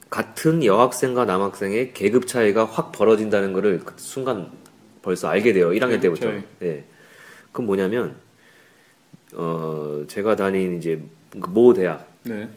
[0.09, 4.51] 같은 여학생과 남학생의 계급 차이가 확 벌어진다는 거를 그 순간
[5.01, 5.69] 벌써 알게 돼요.
[5.69, 6.27] 1학년 계급 때부터.
[6.31, 6.43] 차이.
[6.59, 6.83] 네.
[7.51, 8.15] 그건 뭐냐면
[9.33, 11.01] 어 제가 다닌 이제
[11.39, 12.49] 그모 대학 네.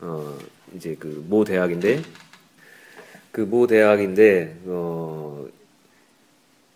[0.00, 0.36] 어
[0.74, 2.02] 이제 그 모 대학인데
[3.32, 5.46] 그 모 대학인데 어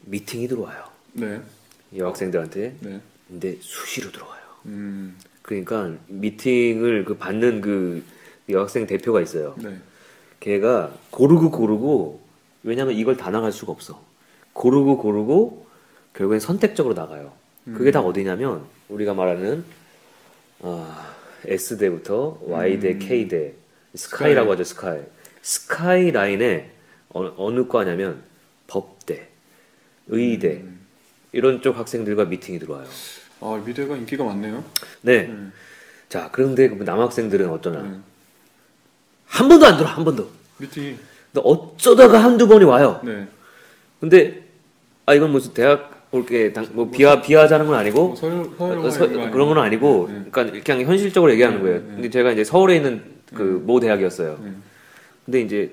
[0.03, 1.41] 미팅이 들어와요 네.
[1.97, 3.01] 여학생들한테 네.
[3.29, 5.17] 근데 수시로 들어와요 음.
[5.43, 8.03] 그러니까 미팅을 그 받는 그
[8.49, 9.77] 여학생 대표가 있어요 네.
[10.41, 12.21] 걔가 고르고 고르고
[12.63, 14.03] 왜냐면 이걸 다 나갈 수가 없어
[14.53, 15.67] 고르고 고르고
[16.15, 17.33] 결국엔 선택적으로 나가요
[17.65, 19.65] 그게 다 어디냐면 우리가 말하는
[20.63, 22.99] 아, S대부터 Y대, 음.
[22.99, 23.55] K대,
[23.95, 25.01] 스카이라고 하죠, 스카이.
[25.43, 26.71] 스카이 라인에
[27.11, 28.23] 어, 어느 과냐면
[28.69, 29.29] 법대,
[30.07, 30.63] 의대
[31.33, 32.87] 이런 쪽 학생들과 미팅이 들어와요.
[33.43, 34.63] 아 미대가 인기가 많네요.
[35.03, 35.27] 네.
[35.27, 35.53] 음.
[36.09, 38.05] 자 그런데 그 남학생들은 어쩌나 음.
[39.27, 40.29] 한 번도 안 들어 한 번도.
[40.59, 40.97] 미팅이
[41.33, 43.01] 근데 어쩌다가 한두 번이 와요.
[43.05, 43.27] 네.
[44.01, 44.43] 근데
[45.07, 49.09] 아 이건 무슨 대학 올게 뭐 비하 비하자는 건 아니고 뭐 서울 서울 어, 서-
[49.09, 50.25] 그런 건 아니고 네, 네.
[50.31, 51.79] 그러니까 그냥 현실적으로 얘기하는 네, 거예요.
[51.81, 51.93] 네, 네.
[51.95, 53.03] 근데 제가 이제 서울에 있는
[53.35, 54.39] 그 모 대학이었어요.
[54.45, 54.53] 네.
[55.25, 55.73] 근데 이제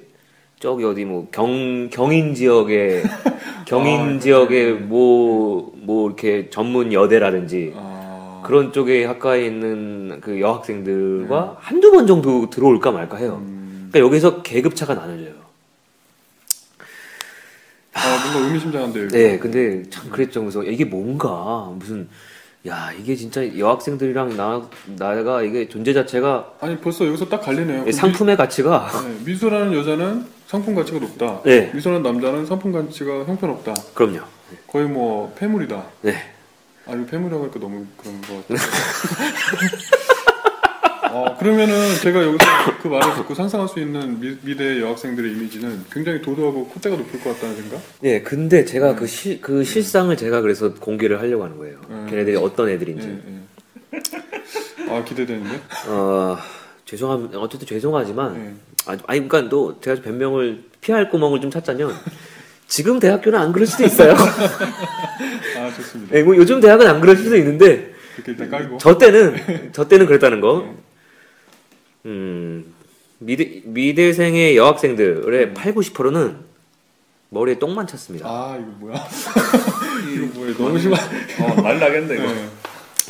[0.59, 3.03] 저기 어디 뭐 경 경인 지역의
[3.69, 4.71] 경인 아, 네, 지역의 네.
[4.79, 12.91] 뭐뭐 이렇게 전문 여대라든지 아 그런 쪽에 학과에 있는 그 여학생들과 한두 번 정도 들어올까
[12.91, 13.43] 말까 해요.
[13.45, 13.89] 음.
[13.91, 15.33] 그러니까 여기서 계급 차가 나눠져요.
[17.93, 19.07] 아 뭔가 의미심장한데요.
[19.09, 20.41] 네, 근데 참 그랬죠.
[20.41, 22.09] 그래서 이게 뭔가 무슨
[22.67, 27.85] 야 이게 진짜 여학생들이랑 나 나가 이게 존재 자체가 아니 벌써 여기서 딱 갈리네요.
[27.85, 31.43] 그 상품의 가치가 미, 네, 미소라는 여자는 상품 가치가 높다.
[31.43, 31.69] 네.
[31.75, 33.71] 미소라는 남자는 상품 가치가 형편없다.
[33.93, 34.21] 그럼요.
[34.65, 35.85] 거의 뭐 폐물이다.
[36.01, 36.15] 네.
[36.87, 38.57] 아 이거 폐물이라고 하니까 너무 그런 것 같아요.
[41.13, 42.45] 어, 그러면은 제가 여기서
[42.81, 47.35] 그 말을 듣고 상상할 수 있는 미, 미대 여학생들의 이미지는 굉장히 도도하고 콧대가 높을 것
[47.35, 47.79] 같다는 생각?
[47.99, 51.77] 네, 근데 제가 그, 실, 그 실상을 제가 그래서 공개를 하려고 하는 거예요.
[51.91, 52.07] 음.
[52.09, 53.07] 걔네들이 어떤 예, 애들인지.
[53.07, 53.99] 예.
[54.89, 55.61] 아 기대되는데?
[55.89, 56.37] 어,
[56.85, 58.57] 죄송함, 어쨌든 죄송하지만,
[58.89, 58.93] 예.
[58.93, 61.93] 아, 아니, 그러니까 또 제가 변명을 피할 구멍을 좀 찾자면,
[62.67, 64.13] 지금 대학교는 안 그럴 수도 있어요.
[64.13, 66.13] 아 좋습니다.
[66.13, 67.93] 네, 뭐 요즘 대학은 안 그럴 수도 있는데.
[68.79, 70.75] 저 때는, 저 때는 그랬다는 거.
[72.05, 72.73] 음,
[73.19, 76.37] 미대, 미대생의 여학생들의 8, 90%는
[77.29, 78.27] 머리에 똥만 찼습니다.
[78.27, 78.95] 아 이거 뭐야?
[80.15, 80.53] 이거 뭐야?
[80.57, 80.99] 너무 심한.
[81.41, 82.23] 어, 난리 나겠네 이거.
[82.23, 82.49] 네.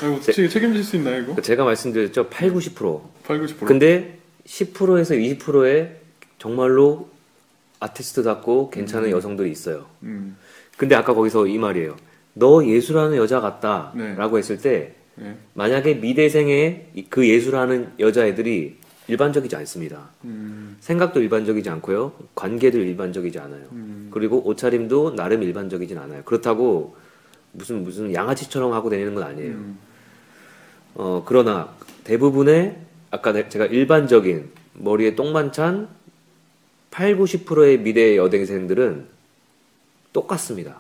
[0.02, 1.42] 아, 이거 어떻게 책임질 수 있나요 이거?
[1.42, 2.30] 제가 말씀드렸죠.
[2.30, 3.02] 8, 90%.
[3.24, 3.66] 8, 90%.
[3.66, 4.19] 근데
[4.50, 5.96] 10%에서 20%의
[6.40, 7.10] 정말로
[7.80, 9.86] 아티스트답고 괜찮은 여성들이 있어요.
[10.04, 10.36] 음.
[10.76, 11.96] 근데 아까 거기서 이 말이에요.
[12.34, 13.94] 너 예술하는 여자 같다.
[13.96, 14.16] 네.
[14.16, 15.36] 라고 했을 때, 네.
[15.54, 20.10] 만약에 미대생의 이- 그 예술하는 여자애들이 일반적이지 않습니다.
[20.24, 20.78] 음.
[20.80, 22.14] 생각도 일반적이지 않고요.
[22.36, 23.64] 관계도 일반적이지 않아요.
[23.72, 24.10] 음.
[24.12, 26.24] 그리고 옷차림도 나름 일반적이진 않아요.
[26.24, 26.96] 그렇다고
[27.52, 29.52] 무슨 무슨 양아치처럼 하고 다니는 건 아니에요.
[29.52, 29.78] 음.
[30.96, 31.70] 어, 그러나
[32.04, 32.78] 대부분의
[33.12, 35.88] 아까 내- 제가 일반적인 머리에 똥만 찬
[36.92, 39.06] 8, 90%의 미대 여대생들은
[40.14, 40.78] 똑같습니다.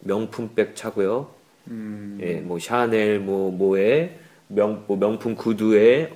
[0.00, 1.28] 명품백 차고요.
[1.68, 2.18] 음.
[2.22, 6.12] 예, 뭐 샤넬 뭐 뭐에 명, 뭐 명품 구두에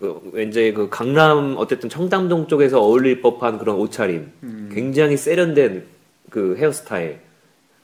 [0.00, 4.70] 그 왠지 그 강남 어쨌든 청담동 쪽에서 어울릴 법한 그런 옷차림, 음.
[4.72, 5.84] 굉장히 세련된
[6.30, 7.18] 그 헤어스타일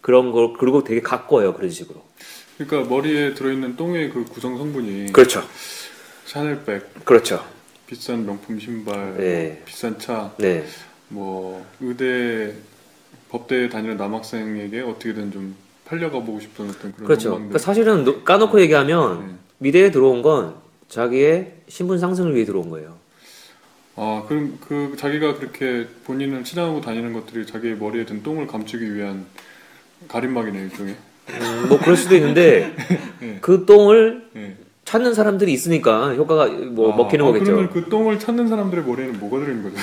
[0.01, 2.03] 그런 걸 그리고 되게 가꿔요 그런 식으로.
[2.57, 5.42] 그러니까 머리에 들어있는 똥의 그 구성 성분이 그렇죠,
[6.26, 7.44] 샤넬백, 그렇죠.
[7.87, 9.62] 비싼 명품 신발, 네.
[9.64, 10.64] 비싼 차, 네,
[11.08, 12.54] 뭐 의대
[13.28, 17.32] 법대에 다니는 남학생에게 어떻게든 좀 팔려가 보고 싶은 어떤 그런 그렇죠.
[17.34, 19.34] 그러니까 사실은 노- 까놓고 얘기하면 네.
[19.58, 20.54] 미대에 들어온 건
[20.88, 22.96] 자기의 신분 상승을 위해 들어온 거예요.
[23.96, 29.26] 아 그럼 그 자기가 그렇게 본인을 치장하고 다니는 것들이 자기의 머리에 든 똥을 감추기 위한
[30.08, 30.96] 가림막이네 일종의.
[31.30, 32.74] 음, 뭐 그럴 수도 있는데
[33.20, 33.38] 네.
[33.40, 34.56] 그 똥을 네.
[34.85, 37.44] 찾는 사람들이 있으니까 효과가 뭐 아, 먹히는 아, 거겠죠.
[37.47, 39.77] 그러면 그 똥을 찾는 사람들의 머리에는 뭐가 들어있는 거죠?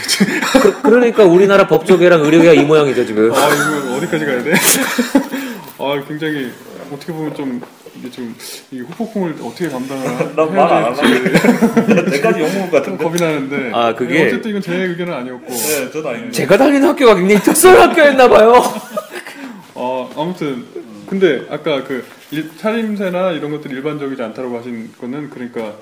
[0.62, 3.32] 그, 그러니까 우리나라 법조계랑 의료계가 이 모양이죠 지금.
[3.34, 4.54] 아 이거 어디까지 가야 돼?
[5.80, 6.52] 아 굉장히
[6.94, 7.62] 어떻게 보면 좀
[7.98, 13.04] 이게 좀이 후폭풍을 어떻게 감당을 난말안 하려고 내까지 욕먹을 것좀 같은데.
[13.04, 16.32] 겁이 나는데 아, 그게- 어쨌든 이건 제 의견은 아니었고 네, 저도 아닙니다.
[16.32, 18.54] 제가 다니는 학교가 굉장히 특수한 학교였나 봐요.
[19.74, 20.64] 어 아무튼
[21.12, 25.76] 근데 아까 그 일- 차림새나 이런 것들이 일반적이지 않다고 하신 거는 그러니까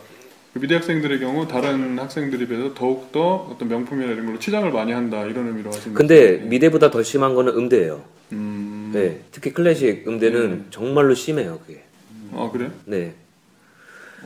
[0.52, 4.92] 그 미대 학생들의 경우 다른 학생들에 비해서 더욱 더 어떤 명품이나 이런 걸로 치장을 많이
[4.92, 6.50] 한다 이런 의미로 하신 근데 거죠?
[6.50, 8.02] 미대보다 더 심한 거는 음대예요.
[8.32, 11.84] 음, 네, 특히 클래식 음대는 정말로 심해요 그게.
[12.34, 12.72] 아 그래?
[12.86, 13.14] 네.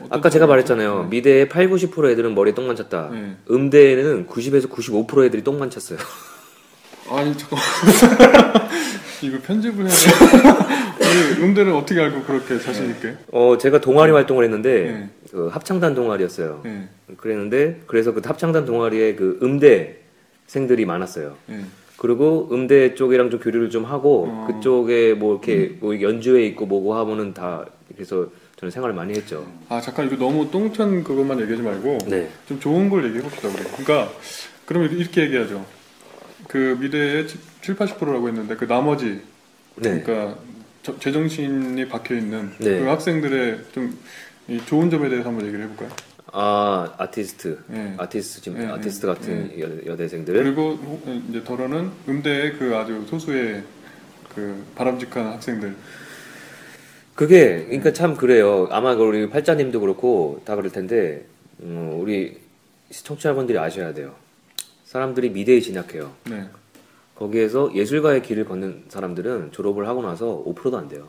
[0.08, 1.08] 아까 제가 말했잖아요.
[1.10, 3.10] 미대의 8, 90% 애들은 머리에 똥만 찼다.
[3.12, 3.36] 네.
[3.50, 5.98] 음대에는 90에서 95% 애들이 똥만 찼어요.
[7.10, 7.58] 아니 잠깐
[9.20, 10.74] 이거 편집을 해야 돼.
[11.14, 13.14] 아니, 음대를 어떻게 알고 그렇게 자신 있게?
[13.30, 15.08] 어, 제가 동아리 활동을 했는데 네.
[15.30, 16.60] 그 합창단 동아리였어요.
[16.64, 16.88] 네.
[17.16, 21.36] 그랬는데 그래서 그 합창단 동아리에 그 음대생들이 많았어요.
[21.46, 21.64] 네.
[21.96, 24.46] 그리고 음대 쪽이랑 좀 교류를 좀 하고 어.
[24.46, 29.46] 그쪽에 뭐 이렇게 뭐 연주회 있고 뭐고 하면은 다 그래서 저는 생활을 많이 했죠.
[29.68, 32.28] 아 잠깐 이거 너무 똥찬 그것만 얘기하지 말고 네.
[32.46, 33.62] 좀 좋은 걸 얘기해 봅시다 우리.
[33.84, 34.12] 그러니까
[34.66, 35.64] 그러면 이렇게 얘기하죠.
[36.48, 37.26] 그 미대의
[37.62, 39.20] 7, 80%라고 했는데 그 나머지
[39.76, 40.00] 네.
[40.02, 40.36] 그러니까
[40.84, 42.78] 저- 제정신이 박혀 있는 네.
[42.80, 45.88] 그 학생들의 좀이 좋은 점에 대해서 한번 얘기를 해볼까요?
[46.36, 47.94] 아 아티스트, 예.
[47.96, 50.34] 아티스트 지금 예, 아티스트 예, 같은 여, 여대생들.
[50.34, 53.62] 그리고 호- 이제 덜어는 음대의 그 아주 소수의
[54.34, 55.74] 그 바람직한 학생들.
[57.14, 58.68] 그게 그러니까 참 그래요.
[58.70, 61.24] 아마 그 우리 팔자님도 그렇고 다 그럴 텐데
[61.62, 62.36] 음, 우리
[62.90, 64.14] 청취자분들이 아셔야 돼요.
[64.84, 66.12] 사람들이 미대에 진학해요.
[66.28, 66.44] 네.
[67.14, 71.08] 거기에서 예술가의 길을 걷는 사람들은 졸업을 하고 나서 5%도 안 돼요.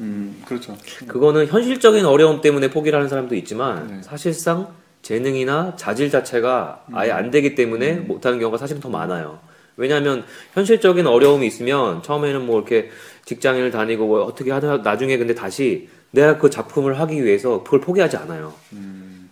[0.00, 0.76] 음, 그렇죠.
[1.06, 4.02] 그거는 현실적인 어려움 때문에 포기를 하는 사람도 있지만 네.
[4.02, 4.68] 사실상
[5.02, 9.38] 재능이나 자질 자체가 아예 안 되기 때문에 못하는 경우가 사실은 더 많아요.
[9.76, 10.24] 왜냐하면
[10.54, 12.90] 현실적인 어려움이 있으면 처음에는 뭐 이렇게
[13.24, 18.16] 직장인을 다니고 뭐 어떻게 하다 나중에 근데 다시 내가 그 작품을 하기 위해서 그걸 포기하지
[18.16, 18.54] 않아요.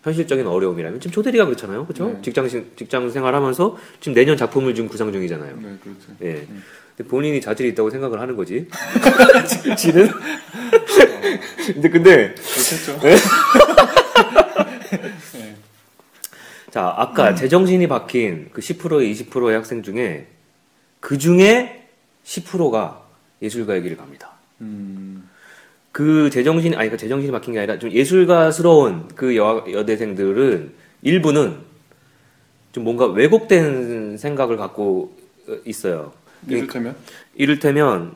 [0.02, 2.08] 현실적인 어려움이라면 지금 조대리가 그렇잖아요, 그렇죠?
[2.08, 2.18] 네.
[2.22, 5.56] 직장 직장 생활하면서 지금 내년 작품을 지금 구상 중이잖아요.
[5.56, 6.08] 네, 그렇죠.
[6.22, 6.46] 예.
[6.96, 8.68] 근데 본인이 자질이 있다고 생각을 하는 거지.
[9.78, 10.10] 지는.
[11.72, 13.00] 근데 근데 그렇겠죠.
[16.70, 20.26] 자 아까 제정신이 박힌 그 10% 20%의 학생 중에
[21.00, 21.86] 그 중에
[22.24, 23.02] 10%가
[23.42, 24.32] 예술가의 길을 갑니다.
[24.62, 25.11] 음,
[25.92, 30.72] 그 제정신 아니 그 제정신이 박힌 게 아니라 좀 예술가스러운 그 여, 여대생들은
[31.02, 31.56] 일부는
[32.72, 35.12] 좀 뭔가 왜곡된 생각을 갖고
[35.48, 36.12] 어, 있어요.
[36.48, 36.96] 이를테면
[37.34, 38.12] 이를테면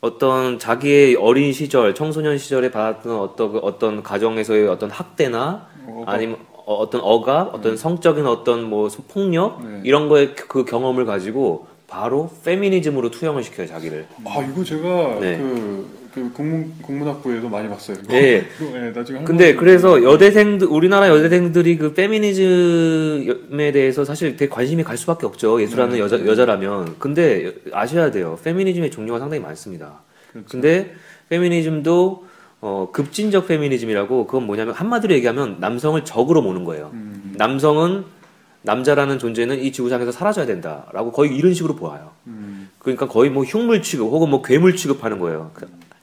[0.00, 6.12] 어떤 자기의 어린 시절, 청소년 시절에 받았던 어떤 그 어떤 가정에서의 어떤 학대나 어가.
[6.12, 9.80] 아니면 어- 어떤 억압, 어떤 성적인 어떤 뭐 폭력 네.
[9.84, 14.06] 이런 거에 그- 그 경험을 가지고 바로 페미니즘으로 투영을 시켜요 자기를.
[14.26, 15.38] 아 이거 제가 네.
[15.38, 17.96] 그, 그 국문 국문학부에도 많이 봤어요.
[18.04, 18.14] 이거.
[18.14, 18.46] 예.
[18.60, 24.84] 이거, 예, 나중에 할 근데 그래서 여대생들 우리나라 여대생들이 그 페미니즘에 대해서 사실 되게 관심이
[24.84, 26.00] 갈 수밖에 없죠 예술하는 네.
[26.00, 30.48] 여자 여자라면 근데 아셔야 돼요 페미니즘의 종류가 상당히 많습니다 그렇죠.
[30.50, 30.94] 근데
[31.30, 32.26] 페미니즘도
[32.60, 38.17] 어, 급진적 페미니즘이라고 그건 뭐냐면 한마디로 얘기하면 남성을 적으로 모는 거예요 음, 남성은
[38.62, 42.10] 남자라는 존재는 이 지구상에서 사라져야 된다라고 거의 이런 식으로 보아요.
[42.26, 45.52] 음, 그러니까 거의 뭐 흉물 취급 혹은 뭐 괴물 취급하는 거예요.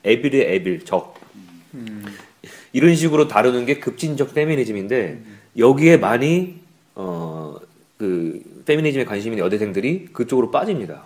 [0.04, 1.16] 에빌의 에빌 적.
[1.74, 2.06] 음,
[2.74, 5.22] 이런 식으로 다루는 게 급진적 페미니즘인데
[5.58, 6.60] 여기에 많이
[6.96, 7.56] 어
[7.98, 11.04] 그 페미니즘에 관심 있는 여대생들이 그쪽으로 빠집니다.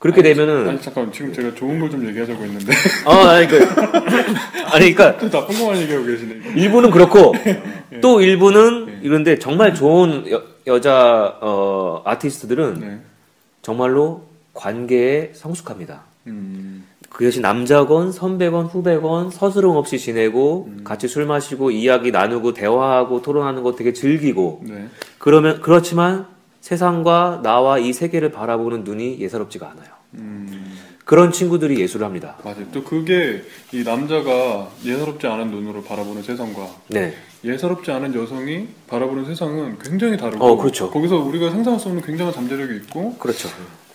[0.00, 2.72] 그렇게 되면은 아니 잠깐 지금 제가 좋은 걸 좀 얘기하자고 했는데
[3.04, 3.58] 아 아니 그
[4.72, 6.54] 아니 그러니까 또 나쁜 것만 얘기하고 계시네.
[6.56, 7.34] 일부는 그렇고
[8.00, 12.98] 또 일부는 이런데 정말 좋은 여, 여자 어 아티스트들은 네.
[13.62, 14.22] 정말로
[14.54, 16.02] 관계에 성숙합니다.
[16.28, 23.20] 음, 그 대신 남자건 선배건 후배건 서스름 없이 지내고 같이 술 마시고 이야기 나누고 대화하고
[23.20, 24.86] 토론하는 거 되게 즐기고 네.
[25.18, 26.26] 그러면 그렇지만
[26.60, 29.88] 세상과 나와 이 세계를 바라보는 눈이 예사롭지가 않아요.
[30.14, 32.36] 음, 그런 친구들이 예술을 합니다.
[32.44, 32.64] 맞아요.
[32.72, 33.42] 또 그게
[33.72, 37.14] 이 남자가 예사롭지 않은 눈으로 바라보는 세상과 네.
[37.44, 40.90] 예사롭지 않은 여성이 바라보는 세상은 굉장히 다르고 어, 그렇죠.
[40.90, 43.48] 거기서 우리가 상상할 수 없는 굉장한 잠재력이 있고 그렇죠.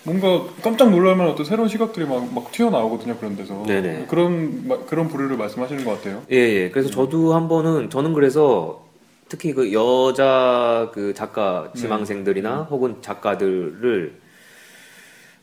[0.03, 4.05] 뭔가 깜짝 놀랄 어떤 새로운 시각들이 막, 막 튀어나오거든요 그런 데서 네네.
[4.07, 6.21] 그런 마- 그런 부류를 말씀하시는 것 같아요.
[6.31, 6.69] 예, 예.
[6.69, 8.84] 그래서 저도 한 번은 저는 그래서
[9.27, 14.13] 특히 그 여자 그 작가 지망생들이나 혹은 작가들을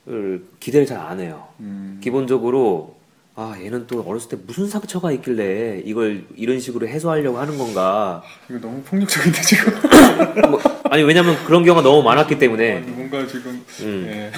[0.08, 1.46] 을 기대를 잘 안 해요.
[1.60, 2.96] 음, 기본적으로
[3.36, 8.20] 아 얘는 또 어렸을 때 무슨 상처가 있길래 이걸 이런 식으로 해소하려고 하는 건가?
[8.50, 9.72] 이거 너무 폭력적인데 지금
[10.50, 10.60] 뭐,
[10.90, 14.04] 아니 왜냐면 그런 경우가 너무 많았기 때문에 뭔가 지금 음.
[14.08, 14.32] 예.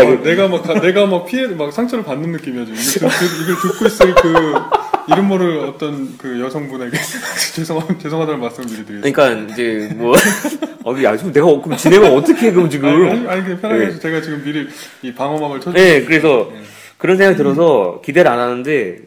[0.00, 3.56] 어, 내가 막 가- 내가 막 피해 막 상처를 받는 느낌이야 지금 이걸, 듣- 이걸
[3.72, 4.54] 듣고 있을 그
[5.08, 6.96] 이름 모를 어떤 그 여성분에게
[7.54, 9.22] 죄송 죄송하다는 말씀을 미리 드리겠습니다.
[9.22, 10.14] 그러니까 이제 뭐
[10.84, 12.88] 어기 야 지금 내가 그럼 진행을 어떻게 해 그럼 아니, 지금?
[12.88, 13.86] 아니, 아니 그냥 편하게 예.
[13.86, 14.68] 해서 제가 지금 미리
[15.02, 15.72] 이 방어막을 쳐.
[15.72, 16.50] 네, 그래서
[16.98, 18.98] 그런 생각이 들어서 기대를 안 하는데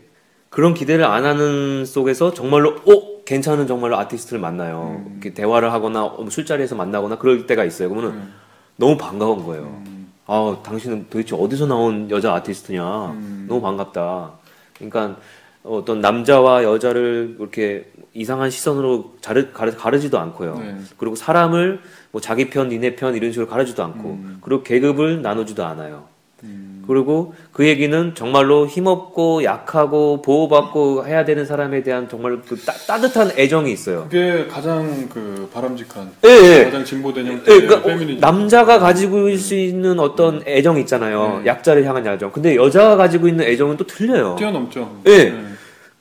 [0.50, 5.02] 그런 기대를 안 하는 속에서 정말로 어 괜찮은 정말로 아티스트를 만나요.
[5.06, 5.20] 음.
[5.22, 7.90] 이렇게 대화를 하거나 뭐 술자리에서 만나거나 그럴 때가 있어요.
[7.90, 8.34] 그러면은 음.
[8.76, 9.82] 너무 반가운 거예요.
[9.86, 12.84] 음, 아, 당신은 도대체 어디서 나온 여자 아티스트냐.
[13.12, 13.46] 음.
[13.48, 14.34] 너무 반갑다.
[14.76, 15.18] 그러니까
[15.64, 20.58] 어떤 남자와 여자를 이렇게 이상한 시선으로 자르, 가르, 가르지도 않고요.
[20.60, 20.76] 네.
[20.98, 21.80] 그리고 사람을
[22.12, 24.38] 뭐 자기 편, 니네 편 이런 식으로 가르지도 않고 음.
[24.42, 26.04] 그리고 계급을 나누지도 않아요.
[26.44, 32.74] 음, 그리고 그 얘기는 정말로 힘없고 약하고 보호받고 해야 되는 사람에 대한 정말 그 따,
[32.74, 34.04] 따뜻한 애정이 있어요.
[34.12, 36.64] 그게 가장 그 바람직한 예, 예.
[36.66, 38.20] 가장 진보된 예, 형태의 그러니까 어, 페미니즘.
[38.20, 41.40] 남자가 가지고 있을 수 있는 어떤 애정 있잖아요.
[41.44, 41.46] 네.
[41.48, 42.30] 약자를 향한 애정.
[42.34, 44.36] 근데 여자가 가지고 있는 애정은 또 틀려요.
[44.38, 44.98] 뛰어넘죠.
[45.08, 45.34] 예.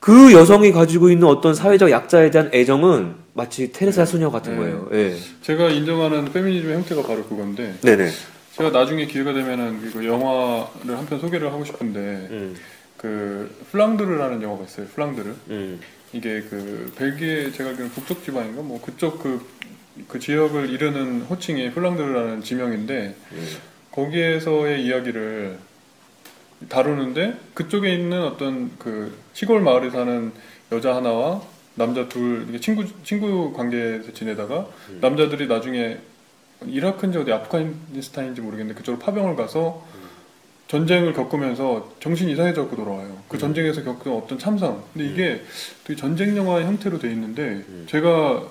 [0.03, 0.13] 네.
[0.13, 4.59] 그 여성이 가지고 있는 어떤 사회적 약자에 대한 애정은 마치 테레사 수녀 같은 네.
[4.59, 4.89] 거예요.
[4.93, 5.17] 예.
[5.43, 8.11] 제가 인정하는 페미니즘의 형태가 바로 그건데 네네.
[8.57, 12.01] 제가 나중에 기회가 되면은 이거 영화를 한 편 소개를 하고 싶은데
[12.31, 12.57] 음,
[12.97, 14.87] 그 플랑드르라는 영화가 있어요.
[14.95, 15.35] 플랑드르.
[15.51, 15.81] 음,
[16.13, 19.41] 이게 그 벨기에 제가 알기로는 북쪽 지방인가 뭐 그쪽 그,
[20.09, 23.49] 그 지역을 이르는 호칭이 플랑드르라는 지명인데 음.
[23.93, 25.59] 거기에서의 이야기를
[26.69, 30.33] 다루는데 그쪽에 있는 어떤 그 시골 마을에 사는
[30.71, 31.43] 여자 하나와
[31.75, 34.99] 남자 둘 친구 친구 관계에서 지내다가 음.
[35.01, 35.99] 남자들이 나중에
[36.67, 39.85] 이라크인지 어디 아프가니스탄인지 모르겠는데 그쪽으로 파병을 가서
[40.69, 43.19] 전쟁을 겪으면서 정신이 이상해져서 돌아와요.
[43.29, 43.39] 그 음.
[43.39, 44.83] 전쟁에서 겪은 어떤 참상.
[44.95, 45.43] 근데 이게
[45.85, 47.87] 되게 전쟁 영화의 형태로 돼 있는데 음.
[47.89, 48.49] 제가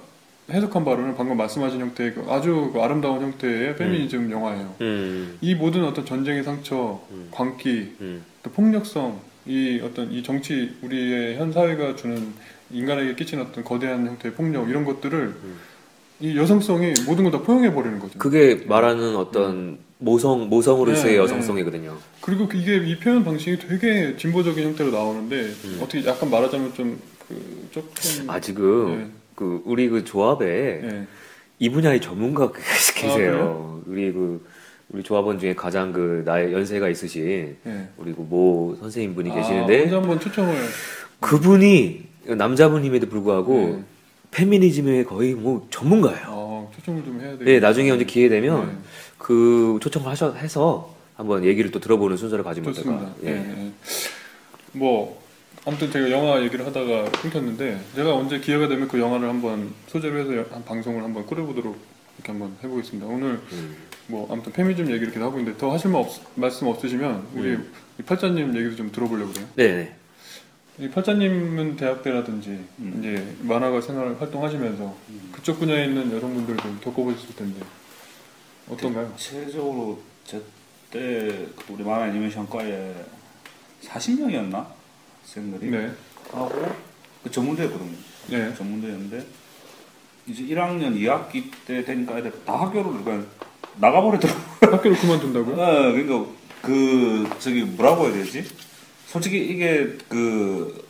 [0.52, 4.76] 해석한 바로는 방금 말씀하신 형태의 그 아주 그 아름다운 형태의 페미니즘 영화예요.
[4.82, 5.38] 음.
[5.42, 7.28] 이 모든 어떤 전쟁의 상처, 음.
[7.32, 8.24] 광기, 음.
[8.44, 12.34] 또 폭력성, 이 어떤 이 정치 우리의 현 사회가 주는
[12.72, 15.56] 인간에게 끼치는 어떤 거대한 형태의 폭력 이런 것들을 음.
[16.20, 18.20] 이 여성성이 모든 걸 다 포용해 버리는 거죠.
[18.20, 21.98] 그게 말하는 어떤 모성 모성으로서의 네, 여성성이거든요.
[22.22, 25.80] 그리고 그 이게 이 표현 방식이 되게 진보적인 형태로 나오는데 음.
[25.82, 27.00] 어떻게 약간 말하자면 좀
[27.32, 29.08] 그 조금 아 지금 네.
[29.42, 30.46] 그 우리 그 조합에
[30.84, 31.08] 예.
[31.58, 32.52] 이 분야의 전문가
[32.94, 33.16] 계세요.
[33.16, 33.82] 그래요?
[33.88, 34.46] 우리 그
[34.90, 37.90] 우리 조합원 중에 가장 그 나의 연세가 있으신 예.
[37.98, 40.56] 우리 그모 선생님 분이 아, 계시는데 한번 초청을
[41.20, 43.84] 그분이 남자분임에도 불구하고 네.
[44.30, 46.26] 페미니즘의 거의 뭐 전문가예요.
[46.28, 48.74] 어, 초청을 좀 해야 되겠 네, 나중에 언제 기회 되면 네.
[49.18, 53.06] 그 초청을 하셔 해서 한번 얘기를 또 들어보는 순서를 가지면 좋습니다.
[53.08, 53.20] 어떨까?
[53.24, 53.32] 예.
[53.32, 53.72] 예.
[54.74, 55.20] 뭐
[55.66, 60.36] 아무튼 제가 영화 얘기를 하다가 끊겼는데 제가 언제 기회가 되면 그 영화를 한번 소재로 해서
[60.38, 61.78] 여- 한 방송을 한번 꾸려보도록
[62.18, 63.06] 이렇게 한번 해보겠습니다.
[63.08, 63.76] 오늘 음.
[64.08, 67.72] 뭐 아무튼 페미즘 얘기 이렇게 하고 있는데 더 하실 말, 없, 말씀 없으시면 우리 음.
[68.00, 69.48] 이 팔자님 얘기도 좀 들어보려고 그래요.
[69.56, 69.96] 네네.
[70.80, 72.50] 이 팔자님은 대학 때라든지
[72.80, 72.96] 음.
[73.00, 74.96] 이제 만화가 생활 활동하시면서
[75.32, 77.60] 그쪽 분야에 있는 여성분들 좀 겪어보셨을 텐데
[78.68, 79.14] 어떤가요?
[79.16, 82.96] 대체적으로 저때 우리 만화 애니메이션과에
[83.84, 84.66] 40명이었나
[85.32, 85.92] 학생들이 네,
[86.32, 86.52] 하고
[87.24, 87.92] 그 전문대였거든요.
[88.28, 89.26] 네, 전문대였는데
[90.28, 93.26] 이제 1학년 2학기 때 되니까 애들 다 학교를 그냥
[93.78, 94.40] 나가버리더라고.
[94.62, 95.56] 학교를 그만둔다고요?
[95.56, 96.26] 어, 그러니까
[96.62, 98.44] 그 저기 뭐라고 해야 되지?
[99.08, 100.86] 솔직히 이게 그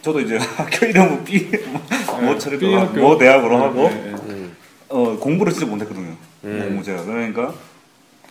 [0.00, 3.00] 저도 이제 학교 이름은 B 뭐 네, 처리 B 학교.
[3.00, 4.32] 뭐 대학으로 하고 네, 네.
[4.32, 4.56] 음.
[4.88, 6.16] 어 공부를 진짜 못했거든요.
[6.44, 6.64] 음.
[6.68, 7.54] 공부 제가 그러니까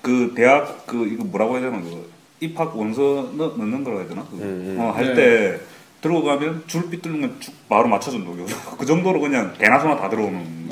[0.01, 2.09] 그 대학 그 이거 뭐라고 해야 되나 그
[2.42, 4.22] 입학 원서 넣, 넣는 거라고 해야 되나?
[4.34, 4.76] 음, 음.
[4.80, 5.16] 어, 할 네.
[5.16, 5.60] 때
[6.02, 8.32] 들어가면 줄 삐뚤는 건 쭉 바로 맞춰준다.
[8.78, 10.70] 그 정도로 그냥 개나 소나 다 들어오는.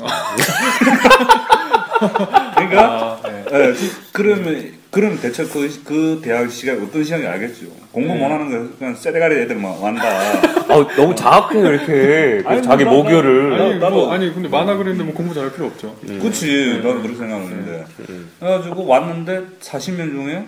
[2.56, 3.44] 그러니까 아, 네.
[3.52, 3.76] 예, 그,
[4.12, 7.66] 그러면 그럼 대체 그, 그 대학 시간 어떤 시간이 알겠죠.
[7.92, 8.18] 공부 네.
[8.20, 10.02] 못하는 거 그냥 쎄대가리 애들만 완다.
[10.08, 13.60] 아, 너무 자학해요 이렇게 아니, 자기 모교를.
[13.60, 15.94] 아니, 나도- 뭐, 아니 근데 만화 그리는데 뭐 공부 잘할 필요 없죠.
[16.04, 16.80] 그렇지.
[16.82, 17.84] 나도 그렇게 생각하는데.
[18.08, 18.30] 음.
[18.40, 20.44] 그래가지고 왔는데 40명 중에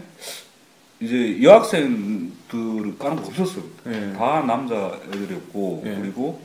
[1.02, 3.64] 이제 여학생들을 까는 거 없었어요.
[3.84, 4.12] 네.
[4.12, 5.96] 다 남자 애들이었고 네.
[6.00, 6.40] 그리고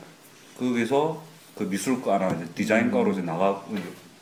[0.58, 1.22] 거기서
[1.56, 3.64] 그 미술과나 이제 디자인과로 이제 나가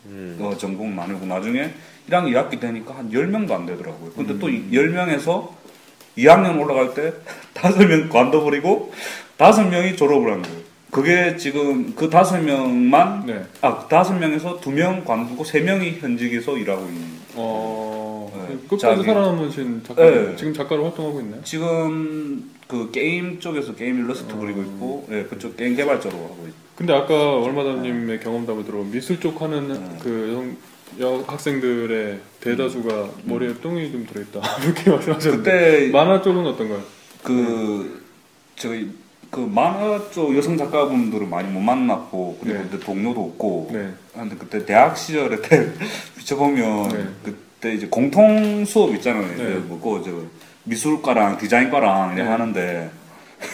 [0.06, 0.36] 음.
[0.38, 1.70] 어, 전공 나누고 나중에
[2.10, 4.12] 1학년 2학기 되니까 한 10명도 안 되더라고요.
[4.12, 4.70] 근데 또 음.
[4.70, 5.48] 10명에서
[6.18, 7.14] 2학년 올라갈 때
[7.54, 8.92] 5명 관둬버리고
[9.38, 10.66] 5명이 졸업을 한 거예요.
[10.90, 13.44] 그게 지금 그 5명만 네.
[13.62, 17.02] 아, 5명에서 2명 관두고 3명이 현직에서 일하고 있는
[17.34, 17.95] 어, 네.
[18.68, 20.36] 끝까지 살아남으신 작가 네.
[20.36, 21.40] 지금 작가로 활동하고 있나요?
[21.44, 24.38] 지금 그 게임 쪽에서 게임 일러스트 어.
[24.38, 29.40] 그리고 있고 예, 그쪽 게임 개발자로 하고 있고 근데 아까 얼마다님의 경험담을 들어보면 미술 쪽
[29.40, 29.98] 하는 네.
[30.02, 30.56] 그
[31.00, 36.82] 여, 여 학생들의 대다수가 머리에 똥이 좀 들어있다 이렇게 말씀하셨는데 그때 만화 쪽은 어떤가요?
[37.22, 38.02] 그
[38.56, 38.90] 저희
[39.30, 42.68] 그 만화 쪽 여성 작가분들은 많이 못 만났고 그리고 네.
[42.70, 43.92] 그때 동료도 없고 네.
[44.12, 45.72] 근데 그때 대학 시절에 때
[46.16, 47.06] 비춰보면 네.
[47.24, 49.26] 그 때 이제 공통 수업 있잖아요.
[49.36, 49.44] 네.
[49.44, 49.54] 네.
[49.56, 50.10] 뭐고 저
[50.64, 52.28] 미술과랑 디자인과랑 이렇게 네.
[52.28, 52.90] 하는데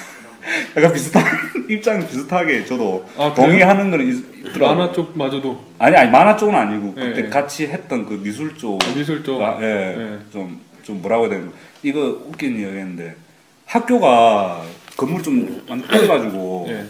[0.77, 1.25] 약간 비슷한
[1.69, 3.33] 입장 비슷하게 저도 아?
[3.35, 4.77] 동의하는 거는 있- 있더라고요.
[4.77, 7.29] 만화 쪽마저도 아니 아니 만화 쪽은 아니고 네, 그때 네.
[7.29, 10.19] 같이 했던 그 미술 쪽 미술 쪽 아, 예, 네.
[10.33, 11.51] 좀, 좀 뭐라고 해야 되나.
[11.85, 13.17] 이거 웃긴 이야기인데,
[13.67, 14.63] 학교가
[14.97, 16.85] 건물 좀 많이 떼가지고, 네.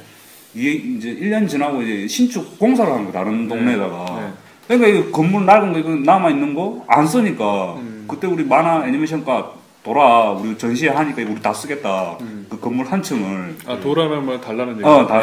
[0.55, 4.21] 이게 이제 1년 지나고 이제 신축 공사를 한 거, 다른 동네에다가.
[4.21, 4.33] 네.
[4.69, 8.05] 그러니까 이거 건물 낡은 거, 이거 남아 있는 거 안 쓰니까, 음.
[8.09, 9.53] 그때 우리 만화 애니메이션과
[9.83, 12.17] 돌아, 우리 전시회 하니까 이거 우리 다 쓰겠다.
[12.21, 12.47] 음.
[12.49, 13.57] 그 건물 한 층을.
[13.67, 15.21] 아 도라는 말 달라는 얘기 어, 다.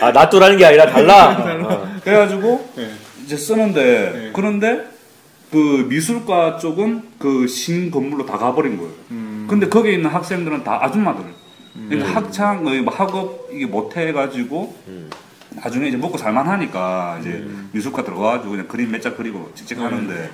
[0.00, 1.30] 아 낫도라는 게 아니라 달라.
[1.62, 1.88] 어.
[2.02, 2.90] 그래가지고, 네.
[3.24, 4.30] 이제 쓰는데 네.
[4.32, 4.84] 그런데
[5.52, 8.90] 그 미술과 쪽은 그 신 건물로 다 가버린 거예요.
[9.12, 9.46] 음.
[9.48, 11.22] 근데 거기에 있는 학생들은 다 아줌마들.
[11.88, 12.16] 그러니까 음.
[12.16, 15.08] 학창 어, 뭐 학업 이게 못 해가지고 음.
[15.56, 17.70] 나중에 이제 먹고 살만 하니까 이제 음.
[17.72, 20.30] 미술과 들어가가지고 그냥 그림 몇 장 그리고 찍찍 하는데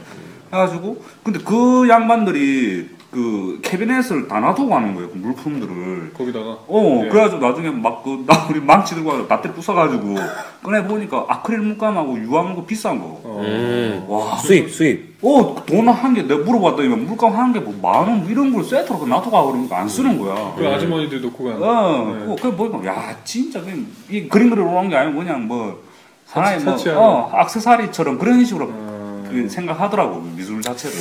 [0.53, 5.09] 해가지고 근데 그 양반들이 그 캐비넷을 다 놔두고 가는 거예요.
[5.09, 6.13] 그 물품들을.
[6.13, 7.09] 거기다가 어, 네.
[7.09, 10.15] 그래가지고 나중에 막, 그, 나, 우리 망치 들고 와서 밧데리 부숴가지고,
[10.63, 13.21] 꺼내 보니까 아크릴 물감하고 유황하고 비싼 거.
[13.25, 14.05] 어, 음.
[14.09, 15.17] 와, 수입 수입.
[15.23, 18.63] 어, 돈 한 개, 내가 물어봤더니 물감 한 개, 뭐, 만 원, 뭐 이런 걸
[18.63, 20.55] 세트로 놔두고 가 그러니까 안 쓰는 거야.
[20.59, 22.27] 그 아주머니들이 놓고 가는 어, 네.
[22.27, 25.83] 그, 그 보니까, 야, 진짜, 그냥, 이 그림 그리러 오는 게 아니고, 그냥 뭐,
[26.29, 26.77] 하나의 뭐.
[26.95, 30.95] 어, 악세사리처럼 그런 식으로 어, 그 생각하더라고, 미술 자체를.